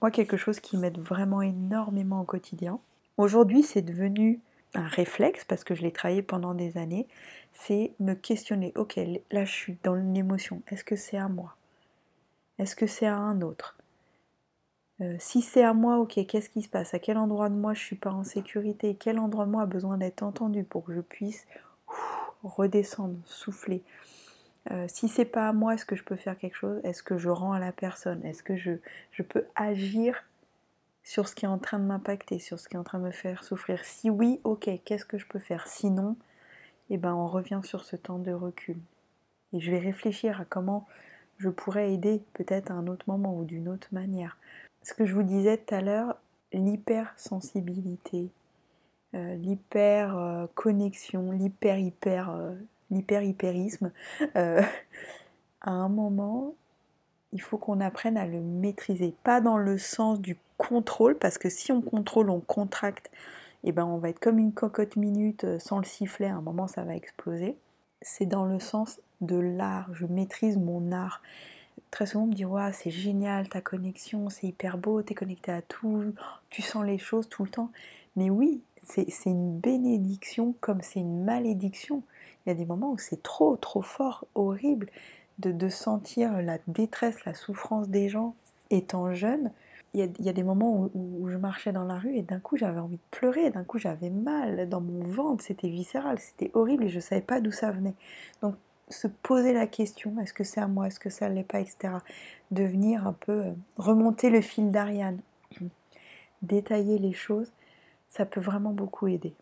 Moi, 0.00 0.10
quelque 0.10 0.36
chose 0.36 0.60
qui 0.60 0.76
m'aide 0.76 0.98
vraiment 0.98 1.42
énormément 1.42 2.20
au 2.20 2.24
quotidien. 2.24 2.78
Aujourd'hui, 3.16 3.62
c'est 3.62 3.82
devenu 3.82 4.40
un 4.74 4.86
réflexe 4.86 5.44
parce 5.44 5.64
que 5.64 5.74
je 5.74 5.82
l'ai 5.82 5.92
travaillé 5.92 6.22
pendant 6.22 6.54
des 6.54 6.78
années. 6.78 7.06
C'est 7.52 7.92
me 8.00 8.14
questionner. 8.14 8.72
Ok, 8.76 8.98
là, 9.30 9.44
je 9.44 9.52
suis 9.52 9.78
dans 9.82 9.96
une 9.96 10.16
émotion. 10.16 10.62
Est-ce 10.68 10.84
que 10.84 10.96
c'est 10.96 11.18
à 11.18 11.28
moi? 11.28 11.56
Est-ce 12.58 12.76
que 12.76 12.86
c'est 12.86 13.06
à 13.06 13.16
un 13.16 13.40
autre? 13.42 13.76
Euh, 15.02 15.16
si 15.18 15.42
c'est 15.42 15.64
à 15.64 15.74
moi, 15.74 15.98
ok, 15.98 16.24
qu'est-ce 16.26 16.48
qui 16.48 16.62
se 16.62 16.68
passe? 16.68 16.94
À 16.94 16.98
quel 16.98 17.18
endroit 17.18 17.48
de 17.48 17.54
moi 17.54 17.74
je 17.74 17.80
suis 17.80 17.96
pas 17.96 18.12
en 18.12 18.24
sécurité? 18.24 18.96
Quel 18.98 19.18
endroit 19.18 19.46
de 19.46 19.50
moi 19.50 19.62
a 19.62 19.66
besoin 19.66 19.98
d'être 19.98 20.22
entendu 20.22 20.62
pour 20.64 20.84
que 20.84 20.94
je 20.94 21.00
puisse 21.00 21.46
redescendre, 22.44 23.16
souffler? 23.24 23.82
Euh, 24.70 24.86
Si 24.88 25.08
c'est 25.08 25.24
pas 25.24 25.48
à 25.48 25.52
moi, 25.52 25.74
est-ce 25.74 25.84
que 25.84 25.96
je 25.96 26.04
peux 26.04 26.16
faire 26.16 26.38
quelque 26.38 26.56
chose? 26.56 26.80
Est-ce 26.84 27.02
que 27.02 27.18
je 27.18 27.28
rends 27.28 27.52
à 27.52 27.58
la 27.58 27.72
personne? 27.72 28.24
Est-ce 28.24 28.42
que 28.42 28.56
je, 28.56 28.72
je 29.10 29.22
peux 29.22 29.44
agir 29.56 30.22
sur 31.02 31.26
ce 31.26 31.34
qui 31.34 31.46
est 31.46 31.48
en 31.48 31.58
train 31.58 31.80
de 31.80 31.84
m'impacter, 31.84 32.38
sur 32.38 32.60
ce 32.60 32.68
qui 32.68 32.76
est 32.76 32.78
en 32.78 32.84
train 32.84 33.00
de 33.00 33.04
me 33.04 33.10
faire 33.10 33.42
souffrir? 33.42 33.84
Si 33.84 34.08
oui, 34.08 34.40
ok, 34.44 34.70
qu'est-ce 34.84 35.04
que 35.04 35.18
je 35.18 35.26
peux 35.26 35.40
faire? 35.40 35.66
Sinon, 35.66 36.16
eh 36.90 36.96
ben, 36.96 37.14
on 37.14 37.26
revient 37.26 37.60
sur 37.64 37.84
ce 37.84 37.96
temps 37.96 38.18
de 38.18 38.32
recul. 38.32 38.76
Et 39.52 39.60
je 39.60 39.70
vais 39.70 39.78
réfléchir 39.78 40.40
à 40.40 40.44
comment 40.44 40.86
je 41.38 41.48
pourrais 41.48 41.92
aider 41.92 42.22
peut-être 42.34 42.70
à 42.70 42.74
un 42.74 42.86
autre 42.86 43.04
moment 43.08 43.36
ou 43.36 43.44
d'une 43.44 43.68
autre 43.68 43.88
manière 43.90 44.36
ce 44.82 44.94
que 44.94 45.06
je 45.06 45.14
vous 45.14 45.22
disais 45.22 45.58
tout 45.58 45.74
à 45.74 45.80
l'heure, 45.80 46.16
l'hypersensibilité, 46.52 48.30
euh, 49.14 49.34
l'hyper-connexion, 49.36 51.30
l'hyper-hyper, 51.32 52.30
euh, 52.30 52.54
l'hyper-hyperisme, 52.90 53.92
euh, 54.36 54.62
à 55.60 55.70
un 55.70 55.88
moment, 55.88 56.54
il 57.32 57.40
faut 57.40 57.58
qu'on 57.58 57.80
apprenne 57.80 58.16
à 58.16 58.26
le 58.26 58.40
maîtriser. 58.40 59.14
Pas 59.22 59.40
dans 59.40 59.58
le 59.58 59.78
sens 59.78 60.20
du 60.20 60.36
contrôle, 60.56 61.16
parce 61.18 61.38
que 61.38 61.48
si 61.48 61.72
on 61.72 61.80
contrôle, 61.80 62.30
on 62.30 62.40
contracte, 62.40 63.10
et 63.64 63.72
ben 63.72 63.84
on 63.84 63.98
va 63.98 64.08
être 64.08 64.18
comme 64.18 64.38
une 64.38 64.52
cocotte 64.52 64.96
minute 64.96 65.46
sans 65.60 65.78
le 65.78 65.84
sifflet, 65.84 66.26
à 66.26 66.34
un 66.34 66.40
moment 66.40 66.66
ça 66.66 66.82
va 66.82 66.96
exploser. 66.96 67.56
C'est 68.00 68.26
dans 68.26 68.44
le 68.44 68.58
sens 68.58 69.00
de 69.20 69.36
l'art, 69.36 69.88
je 69.94 70.04
maîtrise 70.06 70.58
mon 70.58 70.90
art 70.90 71.22
très 71.90 72.06
souvent 72.06 72.24
on 72.24 72.26
me 72.28 72.34
dit 72.34 72.44
c'est 72.72 72.90
génial 72.90 73.48
ta 73.48 73.60
connexion, 73.60 74.30
c'est 74.30 74.46
hyper 74.48 74.78
beau, 74.78 75.02
t'es 75.02 75.14
connecté 75.14 75.52
à 75.52 75.62
tout, 75.62 76.14
tu 76.50 76.62
sens 76.62 76.84
les 76.84 76.98
choses 76.98 77.28
tout 77.28 77.44
le 77.44 77.50
temps. 77.50 77.70
Mais 78.16 78.30
oui, 78.30 78.62
c'est 78.82 79.10
c'est 79.10 79.30
une 79.30 79.58
bénédiction 79.58 80.54
comme 80.60 80.80
c'est 80.82 81.00
une 81.00 81.24
malédiction. 81.24 82.02
Il 82.46 82.50
y 82.50 82.52
a 82.52 82.54
des 82.54 82.64
moments 82.66 82.90
où 82.92 82.98
c'est 82.98 83.22
trop, 83.22 83.56
trop 83.56 83.82
fort, 83.82 84.26
horrible. 84.34 84.88
de, 85.38 85.68
sentir 85.68 86.42
la 86.42 86.58
détresse, 86.68 87.24
la 87.24 87.34
souffrance 87.34 87.88
des 87.88 88.08
gens 88.08 88.34
étant 88.70 89.12
jeune. 89.12 89.50
Il 89.94 90.00
y 90.20 90.28
a, 90.28 90.32
des 90.32 90.42
moments 90.42 90.88
où, 90.94 91.28
je 91.28 91.36
marchais 91.36 91.72
dans 91.72 91.84
la 91.84 91.98
rue 91.98 92.16
et 92.16 92.22
d'un 92.22 92.40
coup 92.40 92.56
j'avais 92.56 92.80
envie 92.80 92.96
de 92.96 93.02
pleurer, 93.10 93.50
d'un 93.50 93.64
coup 93.64 93.78
j'avais 93.78 94.08
mal 94.08 94.66
dans 94.68 94.80
mon 94.80 95.02
ventre, 95.02 95.44
c'était 95.44 95.68
viscéral, 95.68 96.18
c'était 96.18 96.50
horrible 96.54 96.84
et 96.84 96.88
je 96.88 96.96
ne 96.96 97.00
savais 97.02 97.20
pas 97.20 97.42
d'où 97.42 97.52
ça 97.52 97.70
venait. 97.70 97.94
Donc 98.40 98.54
se 98.88 99.06
poser 99.06 99.52
la 99.52 99.66
question, 99.66 100.18
est-ce 100.20 100.32
que 100.32 100.44
c'est 100.44 100.60
à 100.60 100.66
moi, 100.66 100.86
est-ce 100.86 101.00
que 101.00 101.10
ça 101.10 101.28
ne 101.28 101.34
l'est 101.34 101.44
pas, 101.44 101.60
etc. 101.60 101.94
De 102.50 102.64
venir 102.64 103.06
un 103.06 103.12
peu 103.12 103.46
euh, 103.46 103.52
remonter 103.76 104.30
le 104.30 104.40
fil 104.40 104.70
d'Ariane, 104.70 105.20
détailler 106.42 106.98
les 106.98 107.12
choses, 107.12 107.52
ça 108.08 108.26
peut 108.26 108.40
vraiment 108.40 108.72
beaucoup 108.72 109.08
aider. 109.08 109.34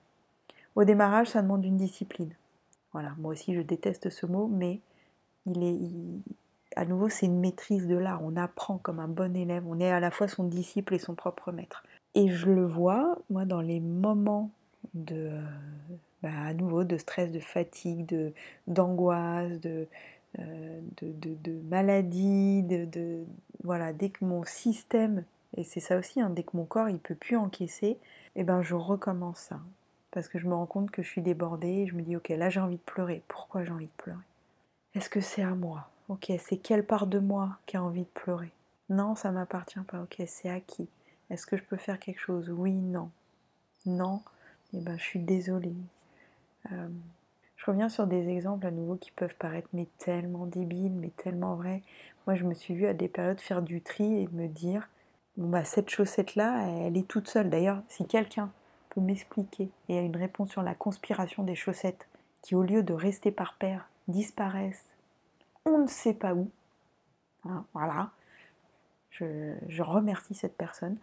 Au 0.76 0.84
démarrage, 0.84 1.28
ça 1.28 1.42
demande 1.42 1.64
une 1.64 1.76
discipline. 1.76 2.34
Voilà, 2.92 3.14
moi 3.18 3.32
aussi 3.32 3.54
je 3.54 3.60
déteste 3.60 4.10
ce 4.10 4.26
mot, 4.26 4.46
mais 4.46 4.80
il 5.46 5.62
est, 5.64 5.78
à 6.76 6.84
nouveau, 6.84 7.08
c'est 7.08 7.26
une 7.26 7.40
maîtrise 7.40 7.86
de 7.86 7.96
l'art. 7.96 8.22
On 8.22 8.36
apprend 8.36 8.78
comme 8.78 9.00
un 9.00 9.08
bon 9.08 9.36
élève. 9.36 9.64
On 9.66 9.80
est 9.80 9.90
à 9.90 10.00
la 10.00 10.10
fois 10.10 10.28
son 10.28 10.44
disciple 10.44 10.94
et 10.94 10.98
son 10.98 11.14
propre 11.14 11.52
maître. 11.52 11.84
Et 12.14 12.28
je 12.28 12.50
le 12.50 12.66
vois, 12.66 13.18
moi, 13.28 13.44
dans 13.44 13.60
les 13.60 13.80
moments 13.80 14.50
de, 14.94 15.30
bah, 16.22 16.30
à 16.46 16.54
nouveau, 16.54 16.84
de 16.84 16.96
stress, 16.96 17.30
de 17.32 17.40
fatigue, 17.40 18.06
de, 18.06 18.32
d'angoisse, 18.66 19.60
de, 19.60 19.86
euh, 20.38 20.80
de, 21.02 21.34
de, 21.34 21.52
maladie, 21.68 22.62
de, 22.62 23.24
voilà, 23.64 23.92
dès 23.92 24.10
que 24.10 24.24
mon 24.24 24.44
système, 24.44 25.24
et 25.56 25.64
c'est 25.64 25.80
ça 25.80 25.98
aussi, 25.98 26.20
hein, 26.20 26.30
dès 26.30 26.42
que 26.42 26.56
mon 26.56 26.64
corps 26.64 26.88
il 26.88 26.98
peut 26.98 27.14
plus 27.14 27.36
encaisser, 27.36 27.86
et 27.86 27.98
eh 28.36 28.44
ben 28.44 28.62
je 28.62 28.74
recommence 28.74 29.38
ça. 29.38 29.60
Parce 30.12 30.28
que 30.28 30.38
je 30.38 30.46
me 30.46 30.54
rends 30.54 30.66
compte 30.66 30.90
que 30.90 31.02
je 31.02 31.08
suis 31.08 31.22
débordée, 31.22 31.68
et 31.82 31.86
je 31.86 31.94
me 31.94 32.02
dis 32.02 32.16
ok 32.16 32.28
là 32.30 32.50
j'ai 32.50 32.60
envie 32.60 32.76
de 32.76 32.82
pleurer. 32.82 33.22
Pourquoi 33.28 33.64
j'ai 33.64 33.72
envie 33.72 33.86
de 33.86 34.02
pleurer? 34.02 34.24
Est-ce 34.94 35.10
que 35.10 35.20
c'est 35.20 35.42
à 35.42 35.54
moi? 35.54 35.88
Ok, 36.08 36.32
c'est 36.38 36.56
quelle 36.56 36.84
part 36.84 37.06
de 37.06 37.18
moi 37.18 37.58
qui 37.66 37.76
a 37.76 37.82
envie 37.82 38.02
de 38.02 38.08
pleurer? 38.14 38.50
Non, 38.88 39.14
ça 39.14 39.30
m'appartient 39.30 39.80
pas. 39.86 40.02
Ok, 40.02 40.16
c'est 40.26 40.48
à 40.48 40.60
qui? 40.60 40.88
Est-ce 41.30 41.46
que 41.46 41.56
je 41.56 41.62
peux 41.62 41.76
faire 41.76 42.00
quelque 42.00 42.18
chose? 42.18 42.50
Oui, 42.50 42.72
non. 42.72 43.10
Non, 43.86 44.22
eh 44.74 44.80
ben, 44.80 44.96
je 44.98 45.02
suis 45.02 45.20
désolée. 45.20 45.74
Euh, 46.72 46.88
je 47.56 47.66
reviens 47.66 47.88
sur 47.88 48.06
des 48.06 48.28
exemples 48.28 48.66
à 48.66 48.70
nouveau 48.70 48.96
qui 48.96 49.10
peuvent 49.10 49.34
paraître 49.36 49.68
mais 49.72 49.86
tellement 49.98 50.46
débiles, 50.46 50.92
mais 50.92 51.10
tellement 51.16 51.56
vrais. 51.56 51.82
Moi, 52.26 52.36
je 52.36 52.44
me 52.44 52.54
suis 52.54 52.74
vue 52.74 52.86
à 52.86 52.94
des 52.94 53.08
périodes 53.08 53.40
faire 53.40 53.62
du 53.62 53.80
tri 53.80 54.22
et 54.22 54.28
me 54.32 54.46
dire 54.46 54.88
bon 55.36 55.48
bah 55.48 55.64
cette 55.64 55.90
chaussette 55.90 56.36
là, 56.36 56.66
elle 56.68 56.96
est 56.96 57.06
toute 57.06 57.28
seule. 57.28 57.50
D'ailleurs, 57.50 57.82
si 57.88 58.06
quelqu'un 58.06 58.50
peut 58.90 59.00
m'expliquer 59.00 59.70
et 59.88 59.98
a 59.98 60.02
une 60.02 60.16
réponse 60.16 60.50
sur 60.50 60.62
la 60.62 60.74
conspiration 60.74 61.42
des 61.42 61.54
chaussettes 61.54 62.08
qui, 62.42 62.54
au 62.54 62.62
lieu 62.62 62.82
de 62.82 62.92
rester 62.92 63.30
par 63.30 63.54
paire, 63.54 63.88
disparaissent 64.08 64.90
on 65.64 65.78
ne 65.78 65.86
sait 65.86 66.14
pas 66.14 66.34
où. 66.34 66.50
Hein, 67.44 67.64
voilà. 67.72 68.10
Je, 69.10 69.82
remercie 69.82 70.34
cette 70.34 70.56
personne 70.56 70.96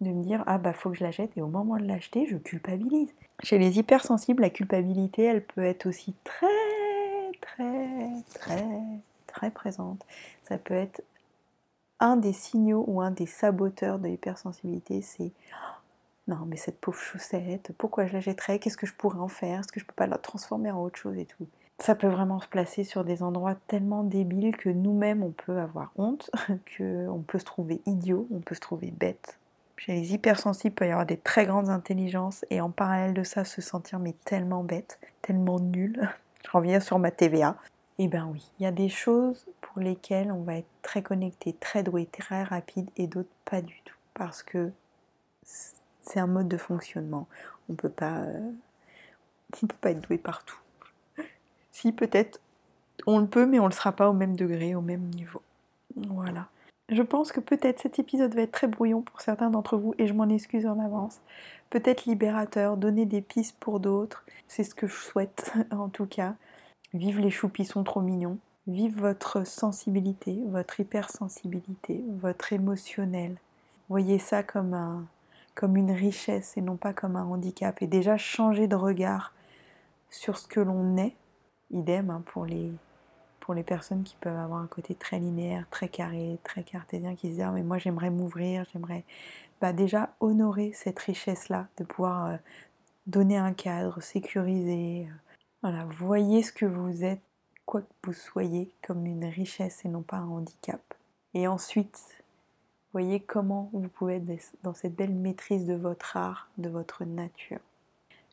de 0.00 0.10
me 0.10 0.22
dire 0.22 0.44
ah 0.46 0.58
bah 0.58 0.72
faut 0.72 0.90
que 0.90 0.96
je 0.96 1.04
l'achète 1.04 1.36
et 1.36 1.42
au 1.42 1.48
moment 1.48 1.76
de 1.76 1.86
l'acheter 1.86 2.26
je 2.26 2.36
culpabilise. 2.36 3.12
Chez 3.42 3.58
les 3.58 3.78
hypersensibles 3.78 4.42
la 4.42 4.50
culpabilité 4.50 5.24
elle 5.24 5.44
peut 5.44 5.64
être 5.64 5.86
aussi 5.86 6.14
très 6.24 6.46
très 7.40 8.10
très 8.34 8.66
très 9.26 9.50
présente. 9.50 10.04
Ça 10.44 10.58
peut 10.58 10.74
être 10.74 11.02
un 12.00 12.16
des 12.16 12.32
signaux 12.32 12.84
ou 12.86 13.00
un 13.00 13.10
des 13.10 13.26
saboteurs 13.26 13.98
de 13.98 14.08
l'hypersensibilité 14.08 15.02
c'est 15.02 15.32
non 16.28 16.44
mais 16.46 16.56
cette 16.56 16.80
pauvre 16.80 16.98
chaussette 16.98 17.72
pourquoi 17.76 18.06
je 18.06 18.12
la 18.12 18.20
jetterais 18.20 18.58
qu'est-ce 18.58 18.76
que 18.76 18.86
je 18.86 18.94
pourrais 18.94 19.18
en 19.18 19.28
faire? 19.28 19.60
Est-ce 19.60 19.72
que 19.72 19.80
je 19.80 19.86
peux 19.86 19.94
pas 19.94 20.06
la 20.06 20.18
transformer 20.18 20.70
en 20.70 20.82
autre 20.82 20.98
chose 20.98 21.16
et 21.18 21.26
tout? 21.26 21.46
Ça 21.80 21.94
peut 21.94 22.08
vraiment 22.08 22.40
se 22.40 22.48
placer 22.48 22.82
sur 22.82 23.04
des 23.04 23.22
endroits 23.22 23.54
tellement 23.68 24.02
débiles 24.02 24.56
que 24.56 24.68
nous-mêmes 24.68 25.22
on 25.22 25.30
peut 25.30 25.58
avoir 25.58 25.92
honte, 25.96 26.28
qu'on 26.76 27.22
peut 27.26 27.38
se 27.38 27.44
trouver 27.44 27.80
idiot, 27.86 28.26
on 28.32 28.40
peut 28.40 28.56
se 28.56 28.60
trouver 28.60 28.90
bête. 28.90 29.38
Chez 29.78 29.92
les 29.92 30.12
hypersensibles, 30.12 30.72
il 30.72 30.74
peut 30.74 30.86
y 30.88 30.90
avoir 30.90 31.06
des 31.06 31.16
très 31.16 31.46
grandes 31.46 31.70
intelligences 31.70 32.44
et 32.50 32.60
en 32.60 32.70
parallèle 32.70 33.14
de 33.14 33.22
ça 33.22 33.44
se 33.44 33.62
sentir 33.62 34.00
mais 34.00 34.12
tellement 34.24 34.64
bête, 34.64 34.98
tellement 35.22 35.60
nul. 35.60 36.08
Je 36.44 36.50
reviens 36.50 36.80
sur 36.80 36.98
ma 36.98 37.12
TVA. 37.12 37.56
Eh 37.98 38.08
ben 38.08 38.28
oui, 38.32 38.50
il 38.58 38.64
y 38.64 38.66
a 38.66 38.72
des 38.72 38.88
choses 38.88 39.46
pour 39.60 39.80
lesquelles 39.80 40.32
on 40.32 40.42
va 40.42 40.56
être 40.56 40.68
très 40.82 41.02
connecté, 41.02 41.52
très 41.52 41.84
doué, 41.84 42.06
très 42.06 42.42
rapide 42.42 42.90
et 42.96 43.06
d'autres 43.06 43.28
pas 43.44 43.62
du 43.62 43.80
tout 43.84 43.94
parce 44.14 44.42
que 44.42 44.70
c'est 45.44 46.18
un 46.18 46.26
mode 46.26 46.48
de 46.48 46.56
fonctionnement. 46.56 47.28
On 47.68 47.74
peut 47.74 47.88
pas, 47.88 48.18
euh, 48.18 48.50
on 49.62 49.66
peut 49.66 49.76
pas 49.80 49.92
être 49.92 50.06
doué 50.06 50.18
partout. 50.18 50.58
Si, 51.70 51.92
peut-être, 51.92 52.40
on 53.06 53.20
le 53.20 53.28
peut, 53.28 53.46
mais 53.46 53.60
on 53.60 53.64
ne 53.64 53.68
le 53.68 53.74
sera 53.74 53.92
pas 53.92 54.10
au 54.10 54.12
même 54.12 54.34
degré, 54.34 54.74
au 54.74 54.80
même 54.80 55.04
niveau. 55.10 55.42
Voilà. 55.94 56.48
Je 56.88 57.02
pense 57.02 57.32
que 57.32 57.40
peut-être 57.40 57.80
cet 57.80 57.98
épisode 57.98 58.34
va 58.34 58.42
être 58.42 58.52
très 58.52 58.66
brouillon 58.66 59.02
pour 59.02 59.20
certains 59.20 59.50
d'entre 59.50 59.76
vous 59.76 59.94
et 59.98 60.06
je 60.06 60.14
m'en 60.14 60.28
excuse 60.28 60.66
en 60.66 60.80
avance. 60.80 61.20
Peut-être 61.68 62.06
libérateur, 62.06 62.78
donner 62.78 63.04
des 63.04 63.20
pistes 63.20 63.56
pour 63.60 63.78
d'autres, 63.78 64.24
c'est 64.46 64.64
ce 64.64 64.74
que 64.74 64.86
je 64.86 64.94
souhaite 64.94 65.52
en 65.70 65.88
tout 65.88 66.06
cas. 66.06 66.34
Vive 66.94 67.20
les 67.20 67.30
choupissons 67.30 67.84
trop 67.84 68.00
mignons. 68.00 68.38
Vive 68.66 68.98
votre 68.98 69.46
sensibilité, 69.46 70.38
votre 70.46 70.80
hypersensibilité, 70.80 72.02
votre 72.20 72.52
émotionnel. 72.52 73.36
Voyez 73.90 74.18
ça 74.18 74.42
comme, 74.42 74.72
un, 74.72 75.04
comme 75.54 75.76
une 75.76 75.92
richesse 75.92 76.56
et 76.56 76.62
non 76.62 76.76
pas 76.76 76.94
comme 76.94 77.16
un 77.16 77.24
handicap. 77.24 77.82
Et 77.82 77.86
déjà 77.86 78.16
changer 78.16 78.66
de 78.66 78.76
regard 78.76 79.34
sur 80.10 80.38
ce 80.38 80.48
que 80.48 80.60
l'on 80.60 80.96
est 80.96 81.14
Idem 81.70 82.08
hein, 82.08 82.22
pour, 82.24 82.46
les, 82.46 82.72
pour 83.48 83.54
les 83.54 83.62
personnes 83.62 84.02
qui 84.02 84.14
peuvent 84.20 84.36
avoir 84.36 84.60
un 84.60 84.66
côté 84.66 84.94
très 84.94 85.18
linéaire, 85.18 85.64
très 85.70 85.88
carré, 85.88 86.38
très 86.44 86.62
cartésien, 86.62 87.14
qui 87.14 87.28
se 87.28 87.32
disent 87.32 87.40
ah, 87.40 87.50
mais 87.50 87.62
moi 87.62 87.78
j'aimerais 87.78 88.10
m'ouvrir, 88.10 88.66
j'aimerais 88.74 89.04
bah, 89.62 89.72
déjà 89.72 90.10
honorer 90.20 90.72
cette 90.74 90.98
richesse-là, 90.98 91.66
de 91.78 91.84
pouvoir 91.84 92.26
euh, 92.26 92.36
donner 93.06 93.38
un 93.38 93.54
cadre, 93.54 94.02
sécuriser. 94.02 95.06
Euh, 95.08 95.14
voilà, 95.62 95.86
voyez 95.86 96.42
ce 96.42 96.52
que 96.52 96.66
vous 96.66 97.04
êtes, 97.04 97.22
quoi 97.64 97.80
que 97.80 97.86
vous 98.04 98.12
soyez, 98.12 98.70
comme 98.86 99.06
une 99.06 99.24
richesse 99.24 99.82
et 99.86 99.88
non 99.88 100.02
pas 100.02 100.18
un 100.18 100.28
handicap. 100.28 100.82
Et 101.32 101.48
ensuite, 101.48 102.22
voyez 102.92 103.18
comment 103.18 103.70
vous 103.72 103.88
pouvez 103.88 104.16
être 104.16 104.52
dans 104.62 104.74
cette 104.74 104.94
belle 104.94 105.14
maîtrise 105.14 105.64
de 105.64 105.74
votre 105.74 106.18
art, 106.18 106.50
de 106.58 106.68
votre 106.68 107.06
nature. 107.06 107.60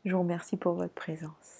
Je 0.03 0.11
vous 0.11 0.19
remercie 0.19 0.57
pour 0.57 0.73
votre 0.73 0.93
présence. 0.93 1.53